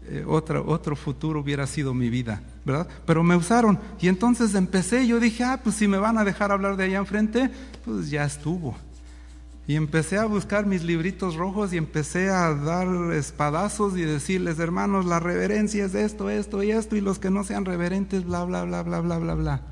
eh, 0.07 0.25
otro, 0.27 0.65
otro 0.67 0.97
futuro 0.97 1.41
hubiera 1.41 1.67
sido 1.67 1.95
mi 1.95 2.11
vida, 2.11 2.43
¿verdad? 2.65 2.87
Pero 3.07 3.23
me 3.23 3.37
usaron 3.37 3.79
y 4.01 4.09
entonces 4.09 4.55
empecé, 4.55 5.07
yo 5.07 5.19
dije, 5.19 5.45
ah, 5.45 5.61
pues 5.63 5.77
si 5.77 5.89
me 5.89 5.97
van 5.97 6.19
a 6.19 6.25
dejar 6.25 6.53
hablar 6.53 6.77
de 6.77 6.85
allá 6.85 6.99
enfrente, 6.99 7.51
pues 7.85 8.11
ya 8.11 8.25
estuvo. 8.25 8.77
Y 9.67 9.77
empecé 9.77 10.19
a 10.19 10.27
buscar 10.27 10.67
mis 10.67 10.85
libritos 10.85 11.37
rojos 11.37 11.73
y 11.73 11.79
empecé 11.79 12.29
a 12.29 12.53
dar 12.55 12.87
espadazos 13.15 13.97
y 13.97 14.03
decirles, 14.03 14.59
hermanos, 14.59 15.07
la 15.07 15.21
reverencia 15.21 15.87
es 15.87 15.95
esto, 15.95 16.29
esto 16.29 16.63
y 16.63 16.71
esto, 16.71 16.97
y 16.97 17.01
los 17.01 17.19
que 17.19 17.31
no 17.31 17.45
sean 17.45 17.65
reverentes, 17.65 18.27
bla, 18.27 18.45
bla, 18.45 18.65
bla, 18.65 18.83
bla, 18.83 19.01
bla, 19.01 19.19
bla, 19.19 19.35
bla. 19.35 19.63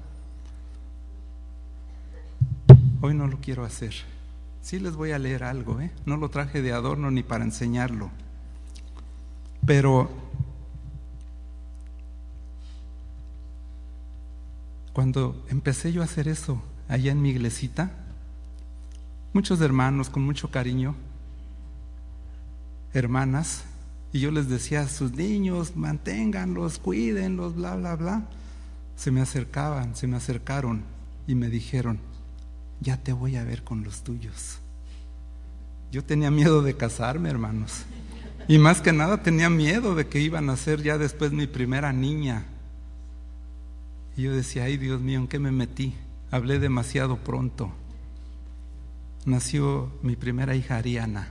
Hoy 3.02 3.12
no 3.12 3.26
lo 3.26 3.38
quiero 3.38 3.64
hacer. 3.64 3.92
Sí 4.62 4.78
les 4.78 4.94
voy 4.94 5.10
a 5.10 5.18
leer 5.18 5.42
algo, 5.42 5.80
¿eh? 5.80 5.90
no 6.06 6.16
lo 6.16 6.30
traje 6.30 6.62
de 6.62 6.72
adorno 6.72 7.10
ni 7.10 7.24
para 7.24 7.44
enseñarlo. 7.44 8.10
Pero 9.66 10.08
cuando 14.92 15.44
empecé 15.48 15.92
yo 15.92 16.00
a 16.00 16.04
hacer 16.04 16.28
eso 16.28 16.62
allá 16.88 17.10
en 17.10 17.20
mi 17.20 17.30
iglesita, 17.30 17.90
muchos 19.32 19.60
hermanos 19.60 20.10
con 20.10 20.22
mucho 20.22 20.50
cariño, 20.50 20.94
hermanas, 22.94 23.64
y 24.12 24.20
yo 24.20 24.30
les 24.30 24.48
decía 24.48 24.82
a 24.82 24.88
sus 24.88 25.12
niños, 25.12 25.74
manténganlos, 25.74 26.78
cuídenlos, 26.78 27.56
bla, 27.56 27.74
bla, 27.74 27.96
bla, 27.96 28.28
se 28.94 29.10
me 29.10 29.22
acercaban, 29.22 29.96
se 29.96 30.06
me 30.06 30.16
acercaron 30.16 30.82
y 31.26 31.34
me 31.34 31.48
dijeron, 31.48 31.98
ya 32.82 32.96
te 32.96 33.12
voy 33.12 33.36
a 33.36 33.44
ver 33.44 33.62
con 33.62 33.84
los 33.84 34.02
tuyos. 34.02 34.58
Yo 35.90 36.04
tenía 36.04 36.30
miedo 36.30 36.62
de 36.62 36.76
casarme, 36.76 37.30
hermanos. 37.30 37.84
Y 38.48 38.58
más 38.58 38.80
que 38.80 38.92
nada 38.92 39.22
tenía 39.22 39.48
miedo 39.50 39.94
de 39.94 40.08
que 40.08 40.20
iban 40.20 40.50
a 40.50 40.56
ser 40.56 40.82
ya 40.82 40.98
después 40.98 41.32
mi 41.32 41.46
primera 41.46 41.92
niña. 41.92 42.44
Y 44.16 44.22
yo 44.22 44.34
decía, 44.34 44.64
ay 44.64 44.76
Dios 44.76 45.00
mío, 45.00 45.20
¿en 45.20 45.28
qué 45.28 45.38
me 45.38 45.52
metí? 45.52 45.94
Hablé 46.30 46.58
demasiado 46.58 47.18
pronto. 47.18 47.72
Nació 49.24 49.92
mi 50.02 50.16
primera 50.16 50.56
hija 50.56 50.76
Ariana. 50.76 51.28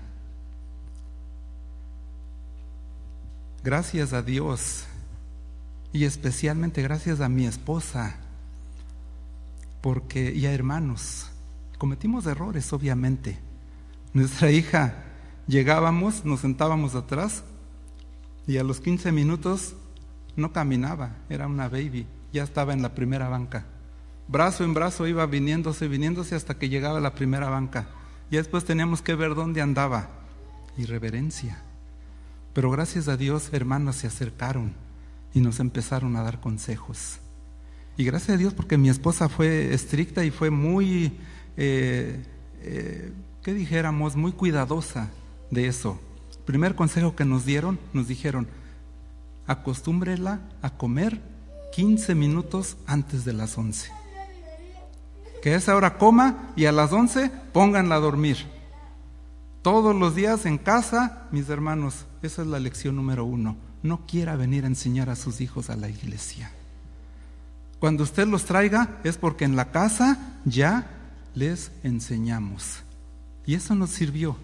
Gracias 3.64 4.14
a 4.14 4.22
Dios 4.22 4.86
y 5.94 6.06
especialmente 6.06 6.82
gracias 6.82 7.20
a 7.20 7.30
mi 7.30 7.46
esposa, 7.46 8.16
porque 9.82 10.32
y 10.32 10.46
hermanos, 10.46 11.31
Cometimos 11.82 12.28
errores, 12.28 12.72
obviamente. 12.74 13.39
Nuestra 14.13 14.52
hija, 14.52 15.04
llegábamos, 15.48 16.24
nos 16.26 16.41
sentábamos 16.41 16.94
atrás 16.94 17.44
y 18.46 18.58
a 18.58 18.63
los 18.63 18.80
15 18.80 19.12
minutos 19.12 19.74
no 20.36 20.54
caminaba, 20.54 21.15
era 21.28 21.48
una 21.48 21.70
baby, 21.70 22.06
ya 22.32 22.44
estaba 22.44 22.74
en 22.74 22.84
la 22.84 22.94
primera 22.94 23.30
banca. 23.30 23.65
Brazo 24.28 24.63
en 24.63 24.76
brazo 24.76 25.08
iba 25.08 25.26
viniéndose, 25.26 25.88
viniéndose 25.88 26.36
hasta 26.36 26.60
que 26.60 26.70
llegaba 26.70 27.00
a 27.00 27.02
la 27.02 27.15
primera 27.15 27.50
banca. 27.50 27.88
Y 28.30 28.36
después 28.36 28.63
teníamos 28.63 29.02
que 29.02 29.15
ver 29.15 29.34
dónde 29.34 29.63
andaba. 29.63 30.08
Irreverencia. 30.78 31.63
Pero 32.54 32.70
gracias 32.70 33.08
a 33.08 33.17
Dios, 33.17 33.50
hermanos 33.54 33.96
se 33.96 34.06
acercaron 34.06 34.76
y 35.34 35.39
nos 35.41 35.60
empezaron 35.60 36.15
a 36.15 36.22
dar 36.22 36.41
consejos. 36.41 37.17
Y 37.98 38.04
gracias 38.04 38.36
a 38.36 38.38
Dios 38.38 38.54
porque 38.54 38.78
mi 38.78 38.89
esposa 38.89 39.30
fue 39.30 39.74
estricta 39.74 40.24
y 40.24 40.30
fue 40.30 40.52
muy 40.52 41.17
eh, 41.63 42.19
eh, 42.63 43.13
¿qué 43.43 43.54
dijéramos? 43.54 44.15
Muy 44.15 44.32
cuidadosa 44.32 45.10
de 45.52 45.67
eso. 45.67 46.00
primer 46.43 46.74
consejo 46.74 47.15
que 47.15 47.24
nos 47.24 47.45
dieron, 47.45 47.78
nos 47.93 48.08
dijeron, 48.08 48.47
acostúmbrela 49.45 50.39
a 50.63 50.71
comer 50.71 51.21
15 51.74 52.15
minutos 52.15 52.78
antes 52.88 53.26
de 53.26 53.34
las 53.34 53.60
11. 53.60 53.91
Que 55.43 55.54
a 55.54 55.58
esa 55.58 55.76
hora 55.76 56.00
coma 56.00 56.52
y 56.56 56.65
a 56.65 56.71
las 56.71 56.91
11 56.91 57.32
pónganla 57.54 57.95
a 57.95 58.00
dormir. 58.00 58.38
Todos 59.62 59.95
los 59.95 60.15
días 60.15 60.47
en 60.47 60.58
casa, 60.58 61.28
mis 61.32 61.47
hermanos, 61.47 62.06
esa 62.24 62.41
es 62.41 62.47
la 62.47 62.60
lección 62.60 62.95
número 62.95 63.24
uno. 63.24 63.56
No 63.84 64.08
quiera 64.08 64.36
venir 64.36 64.63
a 64.63 64.67
enseñar 64.67 65.12
a 65.12 65.15
sus 65.15 65.41
hijos 65.41 65.69
a 65.69 65.76
la 65.76 65.89
iglesia. 65.89 66.52
Cuando 67.80 68.02
usted 68.02 68.28
los 68.28 68.45
traiga 68.45 69.00
es 69.04 69.17
porque 69.17 69.45
en 69.45 69.56
la 69.56 69.69
casa 69.69 70.39
ya 70.43 71.01
les 71.36 71.72
enseñamos. 71.84 72.84
Y 73.46 73.56
eso 73.56 73.76
nos 73.76 73.89
sirvió. 73.89 74.38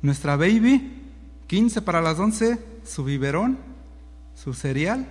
Nuestra 0.00 0.36
baby, 0.36 1.00
15 1.46 1.82
para 1.82 2.00
las 2.00 2.18
11, 2.18 2.58
su 2.84 3.04
biberón, 3.04 3.58
su 4.34 4.54
cereal. 4.54 5.06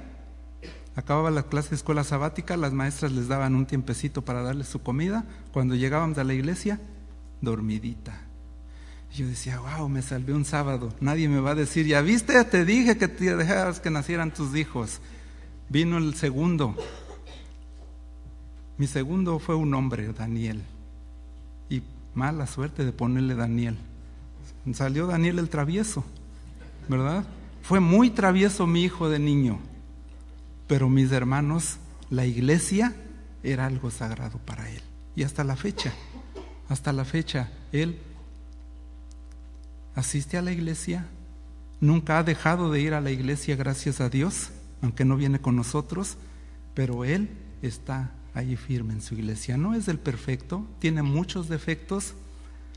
Acababa 0.95 1.31
la 1.31 1.43
clase 1.43 1.69
de 1.69 1.75
escuela 1.77 2.03
sabática, 2.03 2.57
las 2.57 2.73
maestras 2.73 3.11
les 3.13 3.27
daban 3.27 3.55
un 3.55 3.65
tiempecito 3.65 4.21
para 4.23 4.41
darles 4.41 4.67
su 4.67 4.81
comida. 4.81 5.23
Cuando 5.53 5.75
llegábamos 5.75 6.17
a 6.17 6.23
la 6.23 6.33
iglesia, 6.33 6.79
dormidita. 7.39 8.19
yo 9.13 9.27
decía, 9.27 9.59
wow, 9.59 9.87
me 9.89 10.01
salvé 10.01 10.33
un 10.33 10.45
sábado. 10.45 10.93
Nadie 10.99 11.27
me 11.29 11.39
va 11.39 11.51
a 11.51 11.55
decir, 11.55 11.85
ya 11.85 12.01
viste, 12.01 12.43
te 12.45 12.65
dije 12.65 12.97
que 12.97 13.07
te 13.07 13.35
dejaras 13.35 13.79
que 13.79 13.89
nacieran 13.89 14.33
tus 14.33 14.55
hijos. 14.55 14.99
Vino 15.69 15.97
el 15.97 16.15
segundo. 16.15 16.75
Mi 18.77 18.87
segundo 18.87 19.39
fue 19.39 19.55
un 19.55 19.73
hombre, 19.73 20.11
Daniel. 20.11 20.61
Mala 22.13 22.47
suerte 22.47 22.83
de 22.83 22.91
ponerle 22.91 23.35
Daniel. 23.35 23.77
Salió 24.73 25.07
Daniel 25.07 25.39
el 25.39 25.49
travieso, 25.49 26.03
¿verdad? 26.87 27.25
Fue 27.61 27.79
muy 27.79 28.09
travieso 28.09 28.67
mi 28.67 28.83
hijo 28.83 29.09
de 29.09 29.19
niño. 29.19 29.59
Pero 30.67 30.89
mis 30.89 31.11
hermanos, 31.11 31.77
la 32.09 32.25
iglesia 32.25 32.93
era 33.43 33.65
algo 33.65 33.91
sagrado 33.91 34.39
para 34.39 34.69
él. 34.69 34.81
Y 35.15 35.23
hasta 35.23 35.43
la 35.43 35.55
fecha, 35.55 35.93
hasta 36.69 36.93
la 36.93 37.05
fecha, 37.05 37.49
él 37.71 37.99
asiste 39.95 40.37
a 40.37 40.41
la 40.41 40.51
iglesia, 40.51 41.05
nunca 41.79 42.19
ha 42.19 42.23
dejado 42.23 42.71
de 42.71 42.81
ir 42.81 42.93
a 42.93 43.01
la 43.01 43.11
iglesia, 43.11 43.55
gracias 43.55 43.99
a 43.99 44.09
Dios, 44.09 44.51
aunque 44.81 45.05
no 45.05 45.17
viene 45.17 45.39
con 45.39 45.55
nosotros, 45.55 46.17
pero 46.73 47.03
él 47.03 47.29
está 47.61 48.11
ahí 48.33 48.55
firme 48.55 48.93
en 48.93 49.01
su 49.01 49.15
iglesia. 49.15 49.57
No 49.57 49.73
es 49.73 49.87
el 49.87 49.99
perfecto, 49.99 50.65
tiene 50.79 51.01
muchos 51.01 51.49
defectos. 51.49 52.13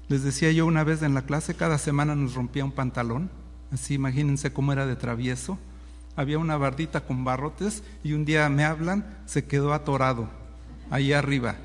Les 0.08 0.22
decía 0.22 0.52
yo 0.52 0.66
una 0.66 0.84
vez 0.84 1.02
en 1.02 1.14
la 1.14 1.22
clase, 1.22 1.54
cada 1.54 1.78
semana 1.78 2.14
nos 2.14 2.34
rompía 2.34 2.64
un 2.64 2.72
pantalón, 2.72 3.30
así 3.72 3.94
imagínense 3.94 4.52
cómo 4.52 4.72
era 4.72 4.86
de 4.86 4.96
travieso. 4.96 5.58
Había 6.16 6.38
una 6.38 6.56
bardita 6.56 7.00
con 7.00 7.24
barrotes 7.24 7.82
y 8.04 8.12
un 8.12 8.24
día 8.24 8.48
me 8.48 8.64
hablan, 8.64 9.18
se 9.26 9.44
quedó 9.46 9.72
atorado 9.72 10.28
ahí 10.90 11.12
arriba. 11.12 11.56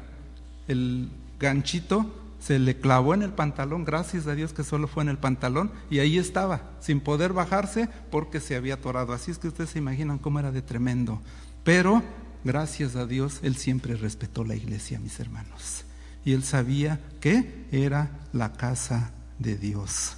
El 0.68 1.10
ganchito 1.40 2.16
se 2.40 2.58
le 2.58 2.78
clavó 2.78 3.14
en 3.14 3.22
el 3.22 3.32
pantalón, 3.32 3.86
gracias 3.86 4.26
a 4.28 4.36
Dios 4.36 4.54
que 4.54 4.64
solo 4.64 4.88
fue 4.88 5.04
en 5.04 5.10
el 5.10 5.18
pantalón, 5.18 5.72
y 5.90 6.00
ahí 6.00 6.18
estaba, 6.18 6.72
sin 6.80 7.02
poder 7.02 7.34
bajarse 7.34 7.90
porque 8.10 8.40
se 8.40 8.56
había 8.56 8.76
atorado. 8.76 9.14
Así 9.14 9.32
es 9.32 9.38
que 9.38 9.50
ustedes 9.50 9.72
se 9.72 9.80
imaginan 9.80 10.18
cómo 10.18 10.40
era 10.40 10.52
de 10.52 10.62
tremendo. 10.62 11.22
Pero 11.64 12.02
gracias 12.44 12.96
a 12.96 13.06
Dios, 13.06 13.40
él 13.44 13.56
siempre 13.56 13.96
respetó 13.96 14.44
la 14.44 14.56
iglesia, 14.56 15.00
mis 15.00 15.20
hermanos. 15.20 15.86
Y 16.26 16.34
él 16.34 16.44
sabía 16.44 17.00
que 17.20 17.66
era 17.72 18.28
la 18.34 18.54
casa 18.54 19.12
de 19.40 19.58
Dios. 19.58 20.18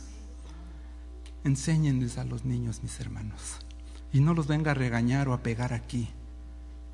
Enséñenles 1.43 2.17
a 2.17 2.23
los 2.23 2.45
niños, 2.45 2.81
mis 2.84 2.99
hermanos. 2.99 3.57
Y 4.13 4.19
no 4.19 4.34
los 4.34 4.47
venga 4.47 4.71
a 4.71 4.75
regañar 4.75 5.29
o 5.29 5.34
a 5.34 5.43
pegar 5.43 5.73
aquí. 5.73 6.10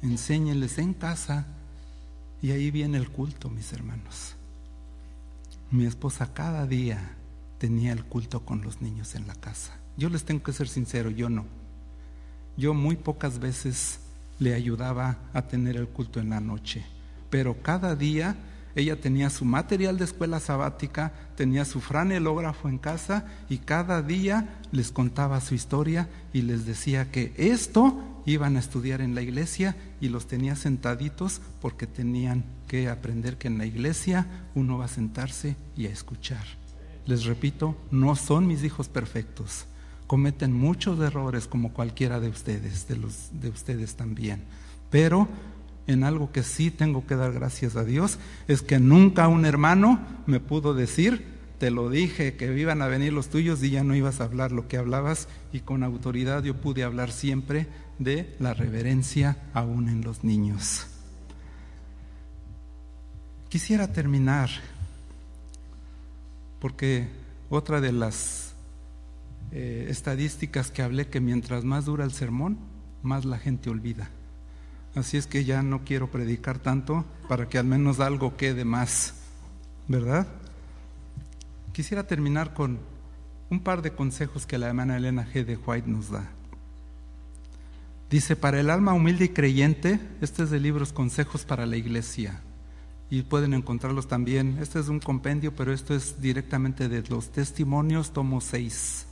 Enséñenles 0.01 0.77
en 0.77 0.93
casa. 0.93 1.47
Y 2.41 2.51
ahí 2.51 2.69
viene 2.69 2.97
el 2.97 3.09
culto, 3.09 3.49
mis 3.49 3.73
hermanos. 3.73 4.35
Mi 5.71 5.85
esposa 5.85 6.33
cada 6.33 6.65
día 6.65 7.15
tenía 7.57 7.91
el 7.91 8.05
culto 8.05 8.45
con 8.45 8.61
los 8.61 8.81
niños 8.81 9.15
en 9.15 9.27
la 9.27 9.35
casa. 9.35 9.77
Yo 9.97 10.09
les 10.09 10.23
tengo 10.23 10.43
que 10.43 10.53
ser 10.53 10.67
sincero, 10.67 11.09
yo 11.09 11.29
no. 11.29 11.45
Yo 12.55 12.73
muy 12.73 12.95
pocas 12.95 13.39
veces 13.39 13.99
le 14.39 14.53
ayudaba 14.53 15.17
a 15.33 15.43
tener 15.43 15.75
el 15.77 15.87
culto 15.87 16.19
en 16.19 16.29
la 16.29 16.39
noche, 16.39 16.85
pero 17.29 17.61
cada 17.61 17.95
día 17.95 18.35
ella 18.75 19.01
tenía 19.01 19.31
su 19.31 19.43
material 19.43 19.97
de 19.97 20.05
escuela 20.05 20.39
sabática, 20.39 21.11
tenía 21.35 21.65
su 21.65 21.81
franelógrafo 21.81 22.69
en 22.69 22.77
casa 22.77 23.25
y 23.49 23.57
cada 23.57 24.03
día 24.03 24.59
les 24.71 24.91
contaba 24.91 25.41
su 25.41 25.55
historia 25.55 26.07
y 26.31 26.43
les 26.43 26.67
decía 26.67 27.09
que 27.11 27.33
esto 27.37 28.21
iban 28.27 28.55
a 28.55 28.59
estudiar 28.59 29.01
en 29.01 29.15
la 29.15 29.23
iglesia 29.23 29.75
y 29.99 30.09
los 30.09 30.27
tenía 30.27 30.55
sentaditos 30.55 31.41
porque 31.59 31.87
tenían 31.87 32.45
que 32.67 32.87
aprender 32.87 33.37
que 33.37 33.47
en 33.47 33.57
la 33.57 33.65
iglesia 33.65 34.27
uno 34.53 34.77
va 34.77 34.85
a 34.85 34.89
sentarse 34.89 35.55
y 35.75 35.87
a 35.87 35.89
escuchar. 35.89 36.45
Les 37.07 37.25
repito, 37.25 37.75
no 37.89 38.15
son 38.15 38.45
mis 38.45 38.63
hijos 38.63 38.89
perfectos 38.89 39.65
cometen 40.07 40.53
muchos 40.53 40.99
errores 40.99 41.47
como 41.47 41.73
cualquiera 41.73 42.19
de 42.19 42.29
ustedes, 42.29 42.87
de, 42.87 42.97
los, 42.97 43.29
de 43.33 43.49
ustedes 43.49 43.95
también. 43.95 44.41
Pero 44.89 45.27
en 45.85 46.03
algo 46.03 46.31
que 46.31 46.43
sí 46.43 46.71
tengo 46.71 47.05
que 47.05 47.15
dar 47.15 47.33
gracias 47.33 47.75
a 47.75 47.83
Dios 47.83 48.17
es 48.47 48.61
que 48.61 48.79
nunca 48.79 49.27
un 49.27 49.45
hermano 49.45 49.99
me 50.25 50.39
pudo 50.39 50.73
decir, 50.73 51.25
te 51.59 51.71
lo 51.71 51.89
dije, 51.89 52.35
que 52.35 52.57
iban 52.57 52.81
a 52.81 52.87
venir 52.87 53.13
los 53.13 53.29
tuyos 53.29 53.61
y 53.63 53.71
ya 53.71 53.83
no 53.83 53.95
ibas 53.95 54.21
a 54.21 54.25
hablar 54.25 54.51
lo 54.51 54.67
que 54.67 54.77
hablabas 54.77 55.27
y 55.51 55.59
con 55.59 55.83
autoridad 55.83 56.43
yo 56.43 56.55
pude 56.55 56.83
hablar 56.83 57.11
siempre 57.11 57.67
de 57.99 58.35
la 58.39 58.53
reverencia 58.53 59.37
aún 59.53 59.89
en 59.89 60.01
los 60.01 60.23
niños. 60.23 60.87
Quisiera 63.49 63.91
terminar 63.91 64.49
porque 66.59 67.07
otra 67.49 67.81
de 67.81 67.91
las 67.91 68.46
eh, 69.51 69.87
estadísticas 69.89 70.71
que 70.71 70.81
hablé 70.81 71.07
que 71.07 71.21
mientras 71.21 71.63
más 71.63 71.85
dura 71.85 72.03
el 72.03 72.11
sermón, 72.11 72.57
más 73.03 73.25
la 73.25 73.37
gente 73.37 73.69
olvida. 73.69 74.09
Así 74.95 75.17
es 75.17 75.27
que 75.27 75.45
ya 75.45 75.61
no 75.61 75.83
quiero 75.85 76.09
predicar 76.09 76.59
tanto 76.59 77.05
para 77.29 77.47
que 77.47 77.57
al 77.57 77.65
menos 77.65 77.99
algo 77.99 78.35
quede 78.35 78.65
más, 78.65 79.15
¿verdad? 79.87 80.27
Quisiera 81.71 82.07
terminar 82.07 82.53
con 82.53 82.79
un 83.49 83.59
par 83.59 83.81
de 83.81 83.93
consejos 83.93 84.45
que 84.45 84.57
la 84.57 84.67
hermana 84.67 84.97
Elena 84.97 85.27
G. 85.31 85.45
de 85.45 85.57
White 85.57 85.87
nos 85.87 86.09
da. 86.09 86.29
Dice, 88.09 88.35
para 88.35 88.59
el 88.59 88.69
alma 88.69 88.93
humilde 88.93 89.25
y 89.25 89.29
creyente, 89.29 89.99
este 90.21 90.43
es 90.43 90.49
de 90.49 90.59
libros 90.59 90.93
Consejos 90.93 91.43
para 91.43 91.65
la 91.65 91.75
Iglesia. 91.75 92.41
Y 93.09 93.23
pueden 93.23 93.53
encontrarlos 93.53 94.07
también. 94.07 94.57
Este 94.61 94.79
es 94.79 94.87
un 94.87 94.99
compendio, 94.99 95.55
pero 95.55 95.73
esto 95.73 95.93
es 95.93 96.21
directamente 96.21 96.87
de 96.87 97.03
los 97.09 97.31
testimonios, 97.31 98.11
tomo 98.11 98.39
6. 98.39 99.07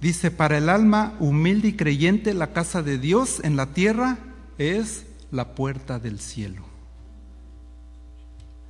Dice, 0.00 0.30
para 0.30 0.58
el 0.58 0.68
alma 0.68 1.14
humilde 1.20 1.68
y 1.68 1.76
creyente, 1.76 2.34
la 2.34 2.52
casa 2.52 2.82
de 2.82 2.98
Dios 2.98 3.40
en 3.44 3.56
la 3.56 3.66
tierra 3.66 4.18
es 4.58 5.06
la 5.30 5.54
puerta 5.54 5.98
del 5.98 6.20
cielo. 6.20 6.64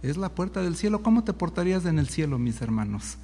Es 0.02 0.16
la 0.16 0.28
puerta 0.30 0.62
del 0.62 0.76
cielo. 0.76 1.02
¿Cómo 1.02 1.24
te 1.24 1.32
portarías 1.32 1.86
en 1.86 1.98
el 1.98 2.08
cielo, 2.08 2.38
mis 2.38 2.60
hermanos? 2.60 3.16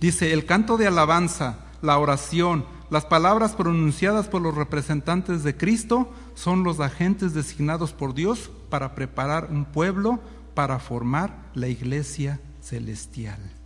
Dice, 0.00 0.32
el 0.32 0.46
canto 0.46 0.76
de 0.76 0.86
alabanza, 0.86 1.58
la 1.82 1.98
oración, 1.98 2.64
las 2.90 3.04
palabras 3.04 3.54
pronunciadas 3.54 4.28
por 4.28 4.40
los 4.40 4.54
representantes 4.54 5.42
de 5.42 5.56
Cristo 5.56 6.12
son 6.34 6.64
los 6.64 6.80
agentes 6.80 7.34
designados 7.34 7.92
por 7.92 8.14
Dios 8.14 8.50
para 8.70 8.94
preparar 8.94 9.48
un 9.50 9.64
pueblo 9.64 10.20
para 10.54 10.78
formar 10.78 11.50
la 11.54 11.68
iglesia 11.68 12.40
celestial. 12.60 13.57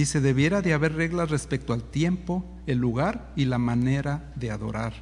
Dice, 0.00 0.22
debiera 0.22 0.62
de 0.62 0.72
haber 0.72 0.94
reglas 0.94 1.28
respecto 1.28 1.74
al 1.74 1.82
tiempo, 1.82 2.42
el 2.66 2.78
lugar 2.78 3.34
y 3.36 3.44
la 3.44 3.58
manera 3.58 4.32
de 4.34 4.50
adorar. 4.50 4.94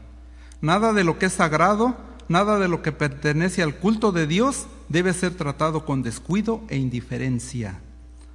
Nada 0.61 0.92
de 0.92 1.04
lo 1.04 1.20
que 1.20 1.26
es 1.26 1.34
sagrado, 1.34 1.96
nada 2.28 2.58
de 2.58 2.66
lo 2.66 2.82
que 2.82 2.90
pertenece 2.90 3.62
al 3.62 3.76
culto 3.76 4.11
de 4.11 4.26
Dios 4.26 4.66
debe 4.88 5.12
ser 5.12 5.37
tratado 5.37 5.84
con 5.84 6.02
descuido 6.02 6.62
e 6.68 6.78
indiferencia. 6.78 7.78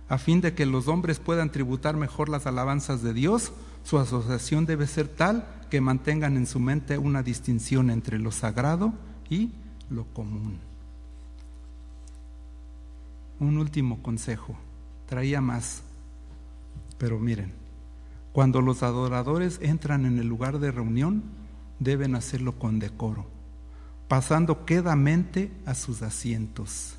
A 0.08 0.18
fin 0.18 0.40
de 0.40 0.54
que 0.54 0.66
los 0.66 0.88
hombres 0.88 1.20
puedan 1.20 1.52
tributar 1.52 1.98
mejor 1.98 2.30
las 2.30 2.48
alabanzas 2.48 3.04
de 3.04 3.14
Dios, 3.14 3.52
su 3.84 4.00
asociación 4.00 4.66
debe 4.66 4.88
ser 4.88 5.10
tal 5.10 5.46
que 5.70 5.82
mantengan 5.82 6.38
en 6.38 6.48
su 6.48 6.62
mente 6.62 6.98
una 6.98 7.24
distinción 7.24 7.90
entre 7.90 8.20
lo 8.20 8.32
sagrado 8.32 8.94
y 9.30 9.52
lo 9.90 10.06
común. 10.14 10.60
Un 13.42 13.58
último 13.58 14.02
consejo, 14.02 14.56
traía 15.08 15.42
más, 15.42 15.84
pero 17.04 17.20
miren, 17.20 17.52
cuando 18.32 18.62
los 18.62 18.82
adoradores 18.82 19.60
entran 19.62 20.06
en 20.06 20.20
el 20.20 20.28
lugar 20.28 20.60
de 20.60 20.72
reunión, 20.72 21.22
deben 21.80 22.16
hacerlo 22.16 22.58
con 22.58 22.80
decoro, 22.80 23.28
pasando 24.08 24.66
quedamente 24.66 25.52
a 25.66 25.76
sus 25.76 26.02
asientos. 26.02 26.96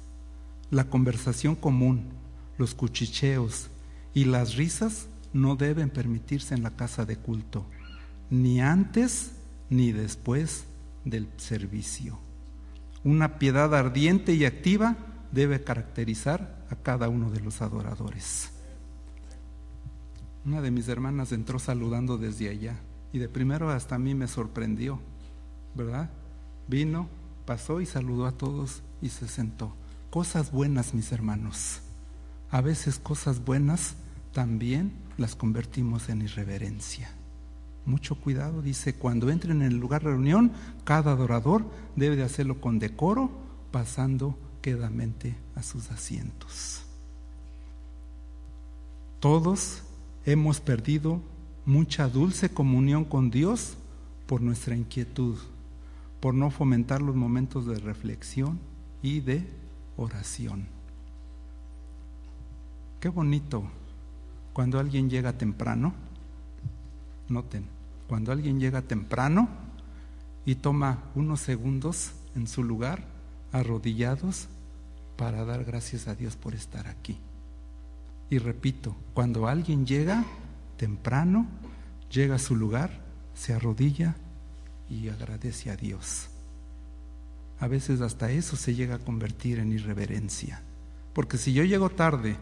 La 0.70 0.90
conversación 0.90 1.54
común, 1.56 2.10
los 2.58 2.74
cuchicheos 2.74 3.70
y 4.12 4.26
las 4.26 4.56
risas 4.56 5.06
no 5.32 5.56
deben 5.56 5.88
permitirse 5.88 6.54
en 6.54 6.62
la 6.62 6.76
casa 6.76 7.06
de 7.06 7.16
culto, 7.16 7.64
ni 8.28 8.60
antes 8.60 9.32
ni 9.70 9.90
después 9.90 10.66
del 11.06 11.30
servicio. 11.38 12.18
Una 13.04 13.38
piedad 13.38 13.74
ardiente 13.74 14.34
y 14.34 14.44
activa 14.44 14.98
debe 15.32 15.64
caracterizar 15.64 16.62
a 16.68 16.76
cada 16.76 17.08
uno 17.08 17.30
de 17.30 17.40
los 17.40 17.62
adoradores. 17.62 18.50
Una 20.44 20.60
de 20.60 20.70
mis 20.70 20.88
hermanas 20.88 21.32
entró 21.32 21.58
saludando 21.58 22.18
desde 22.18 22.50
allá 22.50 22.76
y 23.12 23.18
de 23.18 23.28
primero 23.28 23.70
hasta 23.70 23.94
a 23.94 23.98
mí 23.98 24.14
me 24.14 24.28
sorprendió, 24.28 25.00
¿verdad? 25.74 26.10
Vino, 26.68 27.08
pasó 27.46 27.80
y 27.80 27.86
saludó 27.86 28.26
a 28.26 28.32
todos 28.32 28.82
y 29.00 29.08
se 29.08 29.26
sentó. 29.26 29.74
Cosas 30.10 30.52
buenas, 30.52 30.92
mis 30.94 31.12
hermanos. 31.12 31.80
A 32.50 32.60
veces 32.60 32.98
cosas 32.98 33.44
buenas 33.44 33.94
también 34.32 34.92
las 35.16 35.34
convertimos 35.34 36.08
en 36.08 36.22
irreverencia. 36.22 37.10
Mucho 37.86 38.14
cuidado, 38.16 38.62
dice, 38.62 38.94
cuando 38.94 39.30
entren 39.30 39.62
en 39.62 39.72
el 39.72 39.78
lugar 39.78 40.02
de 40.02 40.10
reunión, 40.10 40.52
cada 40.84 41.12
adorador 41.12 41.64
debe 41.96 42.16
de 42.16 42.22
hacerlo 42.22 42.60
con 42.60 42.78
decoro, 42.78 43.30
pasando 43.70 44.38
quedamente 44.62 45.36
a 45.54 45.62
sus 45.62 45.90
asientos. 45.90 46.82
Todos 49.20 49.82
hemos 50.24 50.60
perdido 50.60 51.20
mucha 51.66 52.08
dulce 52.08 52.48
comunión 52.48 53.04
con 53.04 53.30
Dios 53.30 53.76
por 54.26 54.40
nuestra 54.40 54.76
inquietud, 54.76 55.38
por 56.20 56.34
no 56.34 56.50
fomentar 56.50 57.02
los 57.02 57.14
momentos 57.14 57.66
de 57.66 57.78
reflexión 57.78 58.58
y 59.02 59.20
de 59.20 59.46
oración. 59.96 60.66
Qué 63.00 63.08
bonito 63.08 63.64
cuando 64.52 64.78
alguien 64.78 65.10
llega 65.10 65.34
temprano. 65.34 65.92
Noten, 67.28 67.66
cuando 68.08 68.32
alguien 68.32 68.60
llega 68.60 68.82
temprano 68.82 69.48
y 70.46 70.56
toma 70.56 71.02
unos 71.14 71.40
segundos 71.40 72.12
en 72.34 72.46
su 72.46 72.62
lugar, 72.62 73.04
arrodillados, 73.52 74.48
para 75.16 75.44
dar 75.44 75.64
gracias 75.64 76.08
a 76.08 76.14
Dios 76.14 76.36
por 76.36 76.54
estar 76.54 76.86
aquí. 76.88 77.18
Y 78.30 78.38
repito, 78.38 78.96
cuando 79.12 79.46
alguien 79.46 79.86
llega 79.86 80.24
temprano, 80.76 81.46
llega 82.10 82.36
a 82.36 82.38
su 82.38 82.56
lugar, 82.56 83.00
se 83.34 83.52
arrodilla 83.52 84.16
y 84.88 85.08
agradece 85.08 85.70
a 85.70 85.76
Dios. 85.76 86.28
A 87.60 87.68
veces 87.68 88.00
hasta 88.00 88.30
eso 88.30 88.56
se 88.56 88.74
llega 88.74 88.96
a 88.96 88.98
convertir 88.98 89.58
en 89.58 89.72
irreverencia. 89.72 90.62
Porque 91.12 91.38
si 91.38 91.52
yo 91.52 91.64
llego 91.64 91.90
tarde, 91.90 92.36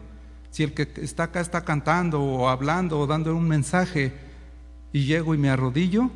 si 0.49 0.63
el 0.63 0.73
que 0.73 0.91
está 0.97 1.23
acá 1.23 1.41
está 1.41 1.63
cantando 1.63 2.21
o 2.21 2.49
hablando 2.49 2.99
o 2.99 3.07
dando 3.07 3.35
un 3.35 3.47
mensaje 3.47 4.13
y 4.91 5.05
llego 5.05 5.35
y 5.35 5.37
me 5.37 5.49
arrodillo, 5.49 6.09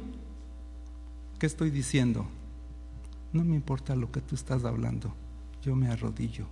¿qué 1.39 1.45
estoy 1.45 1.69
diciendo? 1.69 2.27
No 3.33 3.43
me 3.43 3.55
importa 3.55 3.95
lo 3.95 4.11
que 4.11 4.21
tú 4.21 4.35
estás 4.35 4.65
hablando, 4.65 5.13
yo 5.63 5.75
me 5.75 5.89
arrodillo. 5.89 6.47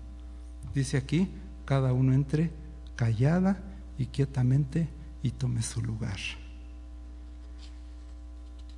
Dice 0.73 0.97
aquí, 0.97 1.29
cada 1.65 1.93
uno 1.93 2.13
entre 2.13 2.51
callada 2.95 3.57
y 3.97 4.07
quietamente 4.07 4.87
y 5.23 5.31
tome 5.31 5.61
su 5.61 5.81
lugar. 5.81 6.17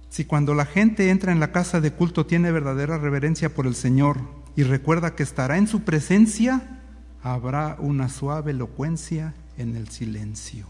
Si 0.09 0.25
cuando 0.25 0.53
la 0.53 0.65
gente 0.65 1.09
entra 1.09 1.31
en 1.31 1.39
la 1.39 1.51
casa 1.51 1.81
de 1.81 1.93
culto 1.93 2.25
tiene 2.25 2.51
verdadera 2.51 2.97
reverencia 2.97 3.53
por 3.53 3.67
el 3.67 3.75
Señor 3.75 4.19
y 4.55 4.63
recuerda 4.63 5.15
que 5.15 5.23
estará 5.23 5.57
en 5.57 5.67
su 5.67 5.81
presencia, 5.81 6.81
habrá 7.21 7.75
una 7.79 8.09
suave 8.09 8.51
elocuencia 8.51 9.35
en 9.57 9.75
el 9.75 9.89
silencio. 9.89 10.65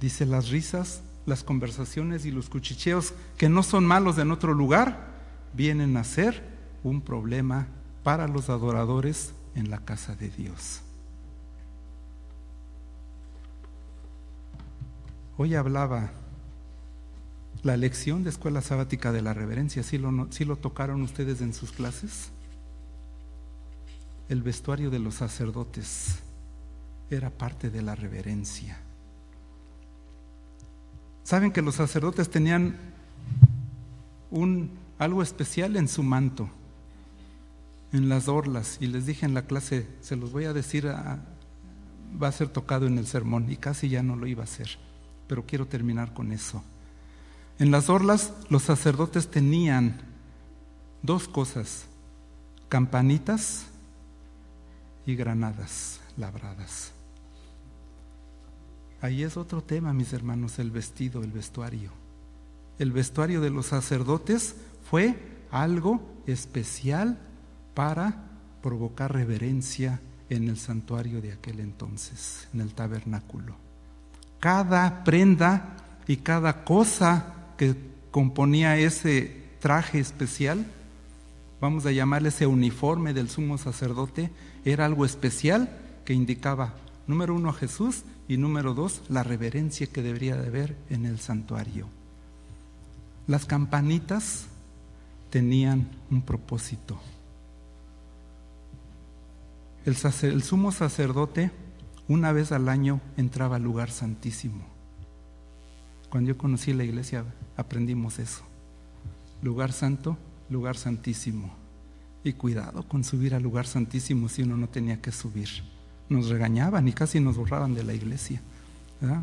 Dice 0.00 0.26
las 0.26 0.48
risas, 0.48 1.02
las 1.26 1.42
conversaciones 1.42 2.24
y 2.24 2.30
los 2.30 2.48
cuchicheos 2.48 3.14
que 3.36 3.48
no 3.48 3.62
son 3.62 3.84
malos 3.84 4.18
en 4.18 4.30
otro 4.30 4.54
lugar, 4.54 5.12
vienen 5.52 5.96
a 5.96 6.04
ser 6.04 6.42
un 6.82 7.00
problema 7.00 7.66
para 8.02 8.28
los 8.28 8.50
adoradores 8.50 9.34
en 9.54 9.70
la 9.70 9.78
casa 9.78 10.14
de 10.14 10.30
Dios. 10.30 10.83
Hoy 15.36 15.56
hablaba 15.56 16.12
la 17.64 17.76
lección 17.76 18.22
de 18.22 18.30
escuela 18.30 18.60
sabática 18.62 19.10
de 19.10 19.20
la 19.20 19.34
reverencia, 19.34 19.82
¿sí 19.82 19.98
lo, 19.98 20.56
tocaron 20.56 21.02
ustedes 21.02 21.40
en 21.40 21.52
sus 21.52 21.72
clases? 21.72 22.30
El 24.28 24.42
vestuario 24.42 24.90
de 24.90 25.00
los 25.00 25.16
sacerdotes 25.16 26.20
era 27.10 27.30
parte 27.30 27.68
de 27.68 27.82
la 27.82 27.96
reverencia. 27.96 28.78
Saben 31.24 31.50
que 31.50 31.62
los 31.62 31.74
sacerdotes 31.74 32.30
tenían 32.30 32.76
un, 34.30 34.70
algo 34.98 35.20
especial 35.20 35.76
en 35.76 35.88
su 35.88 36.04
manto, 36.04 36.48
en 37.92 38.08
las 38.08 38.28
orlas, 38.28 38.78
y 38.80 38.86
les 38.86 39.04
dije 39.04 39.26
en 39.26 39.34
la 39.34 39.46
clase, 39.46 39.88
se 40.00 40.14
los 40.14 40.30
voy 40.30 40.44
a 40.44 40.52
decir, 40.52 40.86
va 40.86 42.28
a 42.28 42.32
ser 42.32 42.50
tocado 42.50 42.86
en 42.86 42.98
el 42.98 43.08
sermón, 43.08 43.50
y 43.50 43.56
casi 43.56 43.88
ya 43.88 44.04
no 44.04 44.14
lo 44.14 44.28
iba 44.28 44.42
a 44.42 44.44
hacer 44.44 44.78
pero 45.26 45.44
quiero 45.46 45.66
terminar 45.66 46.12
con 46.12 46.32
eso. 46.32 46.62
En 47.58 47.70
las 47.70 47.88
orlas 47.88 48.32
los 48.48 48.64
sacerdotes 48.64 49.30
tenían 49.30 50.00
dos 51.02 51.28
cosas, 51.28 51.86
campanitas 52.68 53.66
y 55.06 55.14
granadas 55.14 56.00
labradas. 56.16 56.92
Ahí 59.00 59.22
es 59.22 59.36
otro 59.36 59.62
tema, 59.62 59.92
mis 59.92 60.12
hermanos, 60.12 60.58
el 60.58 60.70
vestido, 60.70 61.22
el 61.22 61.30
vestuario. 61.30 61.90
El 62.78 62.90
vestuario 62.90 63.40
de 63.40 63.50
los 63.50 63.66
sacerdotes 63.66 64.56
fue 64.90 65.14
algo 65.50 66.00
especial 66.26 67.18
para 67.74 68.30
provocar 68.62 69.12
reverencia 69.12 70.00
en 70.30 70.48
el 70.48 70.56
santuario 70.56 71.20
de 71.20 71.32
aquel 71.32 71.60
entonces, 71.60 72.48
en 72.54 72.62
el 72.62 72.74
tabernáculo 72.74 73.64
cada 74.44 75.04
prenda 75.04 75.74
y 76.06 76.18
cada 76.18 76.64
cosa 76.64 77.32
que 77.56 77.74
componía 78.10 78.76
ese 78.76 79.42
traje 79.58 80.00
especial, 80.00 80.66
vamos 81.62 81.86
a 81.86 81.92
llamarle 81.92 82.28
ese 82.28 82.46
uniforme 82.46 83.14
del 83.14 83.30
sumo 83.30 83.56
sacerdote, 83.56 84.30
era 84.66 84.84
algo 84.84 85.06
especial 85.06 85.74
que 86.04 86.12
indicaba, 86.12 86.74
número 87.06 87.34
uno, 87.34 87.48
a 87.48 87.54
Jesús 87.54 88.02
y 88.28 88.36
número 88.36 88.74
dos, 88.74 89.00
la 89.08 89.22
reverencia 89.22 89.86
que 89.86 90.02
debería 90.02 90.36
de 90.36 90.48
haber 90.48 90.76
en 90.90 91.06
el 91.06 91.20
santuario. 91.20 91.88
Las 93.26 93.46
campanitas 93.46 94.44
tenían 95.30 95.88
un 96.10 96.20
propósito. 96.20 97.00
El, 99.86 99.96
el 100.24 100.42
sumo 100.42 100.70
sacerdote 100.70 101.50
una 102.08 102.32
vez 102.32 102.52
al 102.52 102.68
año 102.68 103.00
entraba 103.16 103.56
al 103.56 103.62
lugar 103.62 103.90
santísimo. 103.90 104.64
Cuando 106.10 106.28
yo 106.28 106.38
conocí 106.38 106.72
la 106.72 106.84
iglesia 106.84 107.24
aprendimos 107.56 108.18
eso. 108.18 108.42
Lugar 109.42 109.72
santo, 109.72 110.16
lugar 110.50 110.76
santísimo. 110.76 111.54
Y 112.22 112.34
cuidado 112.34 112.86
con 112.88 113.04
subir 113.04 113.34
al 113.34 113.42
lugar 113.42 113.66
santísimo 113.66 114.28
si 114.28 114.42
uno 114.42 114.56
no 114.56 114.68
tenía 114.68 115.00
que 115.00 115.12
subir. 115.12 115.48
Nos 116.08 116.28
regañaban 116.28 116.86
y 116.88 116.92
casi 116.92 117.20
nos 117.20 117.36
borraban 117.36 117.74
de 117.74 117.84
la 117.84 117.94
iglesia. 117.94 118.40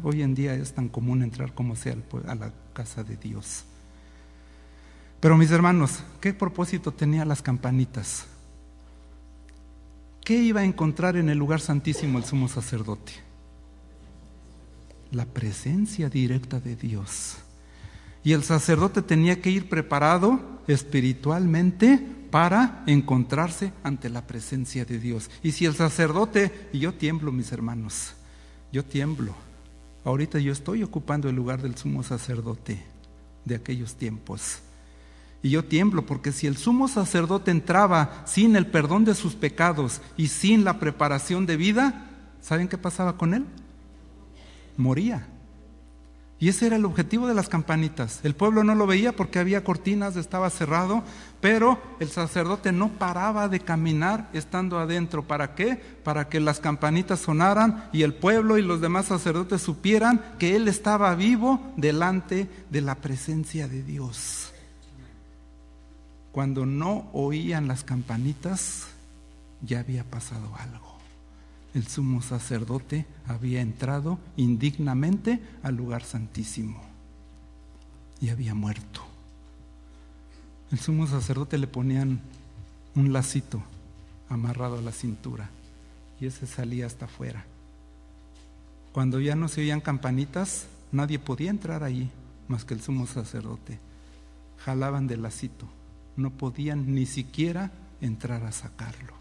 Hoy 0.03 0.21
en 0.21 0.35
día 0.35 0.53
es 0.53 0.73
tan 0.73 0.89
común 0.89 1.23
entrar 1.23 1.53
como 1.53 1.75
sea 1.75 1.95
a 2.27 2.35
la 2.35 2.51
casa 2.73 3.03
de 3.03 3.17
Dios. 3.17 3.63
Pero 5.19 5.37
mis 5.37 5.51
hermanos, 5.51 6.03
¿qué 6.19 6.33
propósito 6.33 6.91
tenía 6.91 7.25
las 7.25 7.41
campanitas? 7.41 8.25
¿Qué 10.23 10.35
iba 10.35 10.61
a 10.61 10.65
encontrar 10.65 11.15
en 11.17 11.29
el 11.29 11.37
lugar 11.37 11.61
santísimo 11.61 12.17
el 12.17 12.25
sumo 12.25 12.47
sacerdote? 12.47 13.13
La 15.11 15.25
presencia 15.25 16.09
directa 16.09 16.59
de 16.59 16.75
Dios. 16.75 17.37
Y 18.23 18.33
el 18.33 18.43
sacerdote 18.43 19.01
tenía 19.01 19.41
que 19.41 19.49
ir 19.49 19.67
preparado 19.67 20.39
espiritualmente 20.67 21.99
para 22.29 22.83
encontrarse 22.85 23.73
ante 23.83 24.09
la 24.09 24.25
presencia 24.27 24.85
de 24.85 24.99
Dios. 24.99 25.29
Y 25.41 25.51
si 25.51 25.65
el 25.65 25.75
sacerdote, 25.75 26.69
y 26.71 26.79
yo 26.79 26.93
tiemblo 26.93 27.31
mis 27.31 27.51
hermanos, 27.51 28.13
yo 28.71 28.85
tiemblo. 28.85 29.35
Ahorita 30.05 30.39
yo 30.39 30.51
estoy 30.51 30.83
ocupando 30.83 31.29
el 31.29 31.35
lugar 31.35 31.61
del 31.61 31.75
sumo 31.75 32.03
sacerdote 32.03 32.81
de 33.43 33.55
aquellos 33.55 33.95
tiempos. 33.95 34.59
Y 35.43 35.49
yo 35.49 35.65
tiemblo 35.65 36.05
porque 36.05 36.31
si 36.31 36.47
el 36.47 36.57
sumo 36.57 36.87
sacerdote 36.87 37.51
entraba 37.51 38.23
sin 38.25 38.55
el 38.55 38.67
perdón 38.67 39.05
de 39.05 39.15
sus 39.15 39.33
pecados 39.33 40.01
y 40.17 40.27
sin 40.27 40.63
la 40.63 40.79
preparación 40.79 41.45
de 41.45 41.57
vida, 41.57 42.09
¿saben 42.41 42.67
qué 42.67 42.77
pasaba 42.77 43.17
con 43.17 43.33
él? 43.33 43.45
Moría. 44.77 45.27
Y 46.41 46.49
ese 46.49 46.65
era 46.65 46.75
el 46.75 46.85
objetivo 46.85 47.27
de 47.27 47.35
las 47.35 47.49
campanitas. 47.49 48.19
El 48.23 48.33
pueblo 48.33 48.63
no 48.63 48.73
lo 48.73 48.87
veía 48.87 49.15
porque 49.15 49.37
había 49.37 49.63
cortinas, 49.63 50.15
estaba 50.15 50.49
cerrado, 50.49 51.03
pero 51.39 51.79
el 51.99 52.09
sacerdote 52.09 52.71
no 52.71 52.89
paraba 52.89 53.47
de 53.47 53.59
caminar 53.59 54.27
estando 54.33 54.79
adentro. 54.79 55.21
¿Para 55.21 55.53
qué? 55.53 55.75
Para 56.03 56.29
que 56.29 56.39
las 56.39 56.59
campanitas 56.59 57.19
sonaran 57.19 57.87
y 57.93 58.01
el 58.01 58.15
pueblo 58.15 58.57
y 58.57 58.63
los 58.63 58.81
demás 58.81 59.05
sacerdotes 59.05 59.61
supieran 59.61 60.19
que 60.39 60.55
él 60.55 60.67
estaba 60.67 61.13
vivo 61.13 61.73
delante 61.77 62.49
de 62.71 62.81
la 62.81 62.95
presencia 62.95 63.67
de 63.67 63.83
Dios. 63.83 64.50
Cuando 66.31 66.65
no 66.65 67.09
oían 67.13 67.67
las 67.67 67.83
campanitas, 67.83 68.87
ya 69.61 69.79
había 69.79 70.03
pasado 70.03 70.55
algo. 70.57 70.97
El 71.73 71.87
sumo 71.87 72.21
sacerdote 72.21 73.05
había 73.27 73.61
entrado 73.61 74.19
indignamente 74.35 75.41
al 75.63 75.75
lugar 75.75 76.03
santísimo 76.03 76.81
y 78.19 78.29
había 78.29 78.53
muerto. 78.53 79.01
El 80.71 80.79
sumo 80.79 81.07
sacerdote 81.07 81.57
le 81.57 81.67
ponían 81.67 82.21
un 82.95 83.13
lacito 83.13 83.61
amarrado 84.29 84.77
a 84.79 84.81
la 84.81 84.91
cintura 84.91 85.49
y 86.19 86.25
ese 86.27 86.47
salía 86.47 86.85
hasta 86.85 87.05
afuera. 87.05 87.45
Cuando 88.93 89.19
ya 89.19 89.35
no 89.35 89.47
se 89.47 89.61
oían 89.61 89.81
campanitas, 89.81 90.67
nadie 90.91 91.19
podía 91.19 91.49
entrar 91.49 91.83
ahí 91.83 92.09
más 92.47 92.65
que 92.65 92.73
el 92.73 92.81
sumo 92.81 93.07
sacerdote. 93.07 93.79
Jalaban 94.57 95.07
del 95.07 95.21
lacito, 95.21 95.67
no 96.21 96.31
podían 96.31 96.93
ni 96.93 97.05
siquiera 97.05 97.71
entrar 97.99 98.43
a 98.43 98.51
sacarlo. 98.51 99.13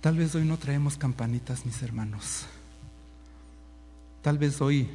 Tal 0.00 0.16
vez 0.16 0.34
hoy 0.34 0.44
no 0.44 0.56
traemos 0.56 0.96
campanitas, 0.96 1.66
mis 1.66 1.82
hermanos. 1.82 2.46
Tal 4.22 4.38
vez 4.38 4.60
hoy 4.60 4.88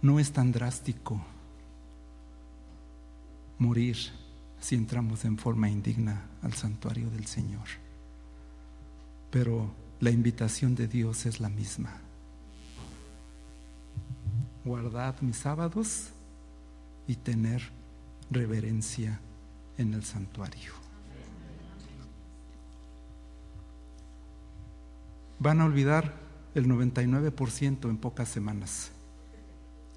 no 0.00 0.18
es 0.18 0.32
tan 0.32 0.52
drástico 0.52 1.20
morir 3.58 3.96
si 4.60 4.74
entramos 4.74 5.24
en 5.24 5.38
forma 5.38 5.68
indigna 5.68 6.22
al 6.42 6.54
santuario 6.54 7.10
del 7.10 7.26
Señor. 7.26 7.66
Pero 9.30 9.70
la 10.00 10.10
invitación 10.10 10.74
de 10.74 10.88
Dios 10.88 11.26
es 11.26 11.40
la 11.40 11.48
misma. 11.48 11.92
Guardad 14.64 15.20
mis 15.20 15.36
sábados 15.36 16.08
y 17.06 17.16
tener 17.16 17.62
reverencia 18.32 19.20
en 19.78 19.94
el 19.94 20.04
santuario. 20.04 20.72
Van 25.38 25.60
a 25.60 25.64
olvidar 25.64 26.14
el 26.54 26.66
99% 26.66 27.88
en 27.88 27.96
pocas 27.96 28.28
semanas. 28.28 28.92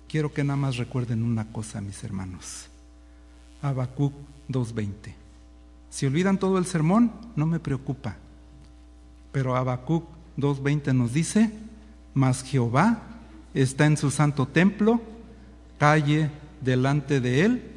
Quiero 0.08 0.34
que 0.34 0.44
nada 0.44 0.58
más 0.58 0.78
recuerden 0.78 1.24
una 1.24 1.52
cosa, 1.52 1.82
mis 1.82 2.04
hermanos. 2.04 2.68
Habacuc 3.62 4.14
2.20. 4.50 5.14
Si 5.90 6.06
olvidan 6.06 6.40
todo 6.40 6.58
el 6.58 6.66
sermón, 6.66 7.12
no 7.36 7.46
me 7.46 7.60
preocupa. 7.60 8.18
Pero 9.32 9.56
Habacuc 9.56 10.06
2.20 10.38 10.94
nos 10.94 11.14
dice, 11.14 11.52
mas 12.14 12.44
Jehová 12.44 13.04
está 13.54 13.86
en 13.86 13.98
su 13.98 14.12
santo 14.12 14.48
templo, 14.48 15.02
calle 15.78 16.32
delante 16.62 17.20
de 17.22 17.46
él 17.46 17.75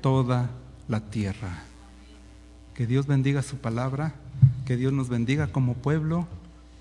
toda 0.00 0.50
la 0.88 1.00
tierra. 1.10 1.62
Que 2.74 2.86
Dios 2.86 3.06
bendiga 3.06 3.42
su 3.42 3.56
palabra, 3.58 4.14
que 4.66 4.76
Dios 4.76 4.92
nos 4.92 5.08
bendiga 5.08 5.48
como 5.48 5.74
pueblo 5.74 6.26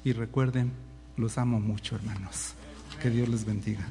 y 0.04 0.14
recuerden, 0.14 0.72
los 1.18 1.38
amo 1.38 1.60
mucho 1.60 1.96
hermanos. 1.96 2.54
Que 3.02 3.10
Dios 3.10 3.30
les 3.30 3.46
bendiga. 3.46 3.88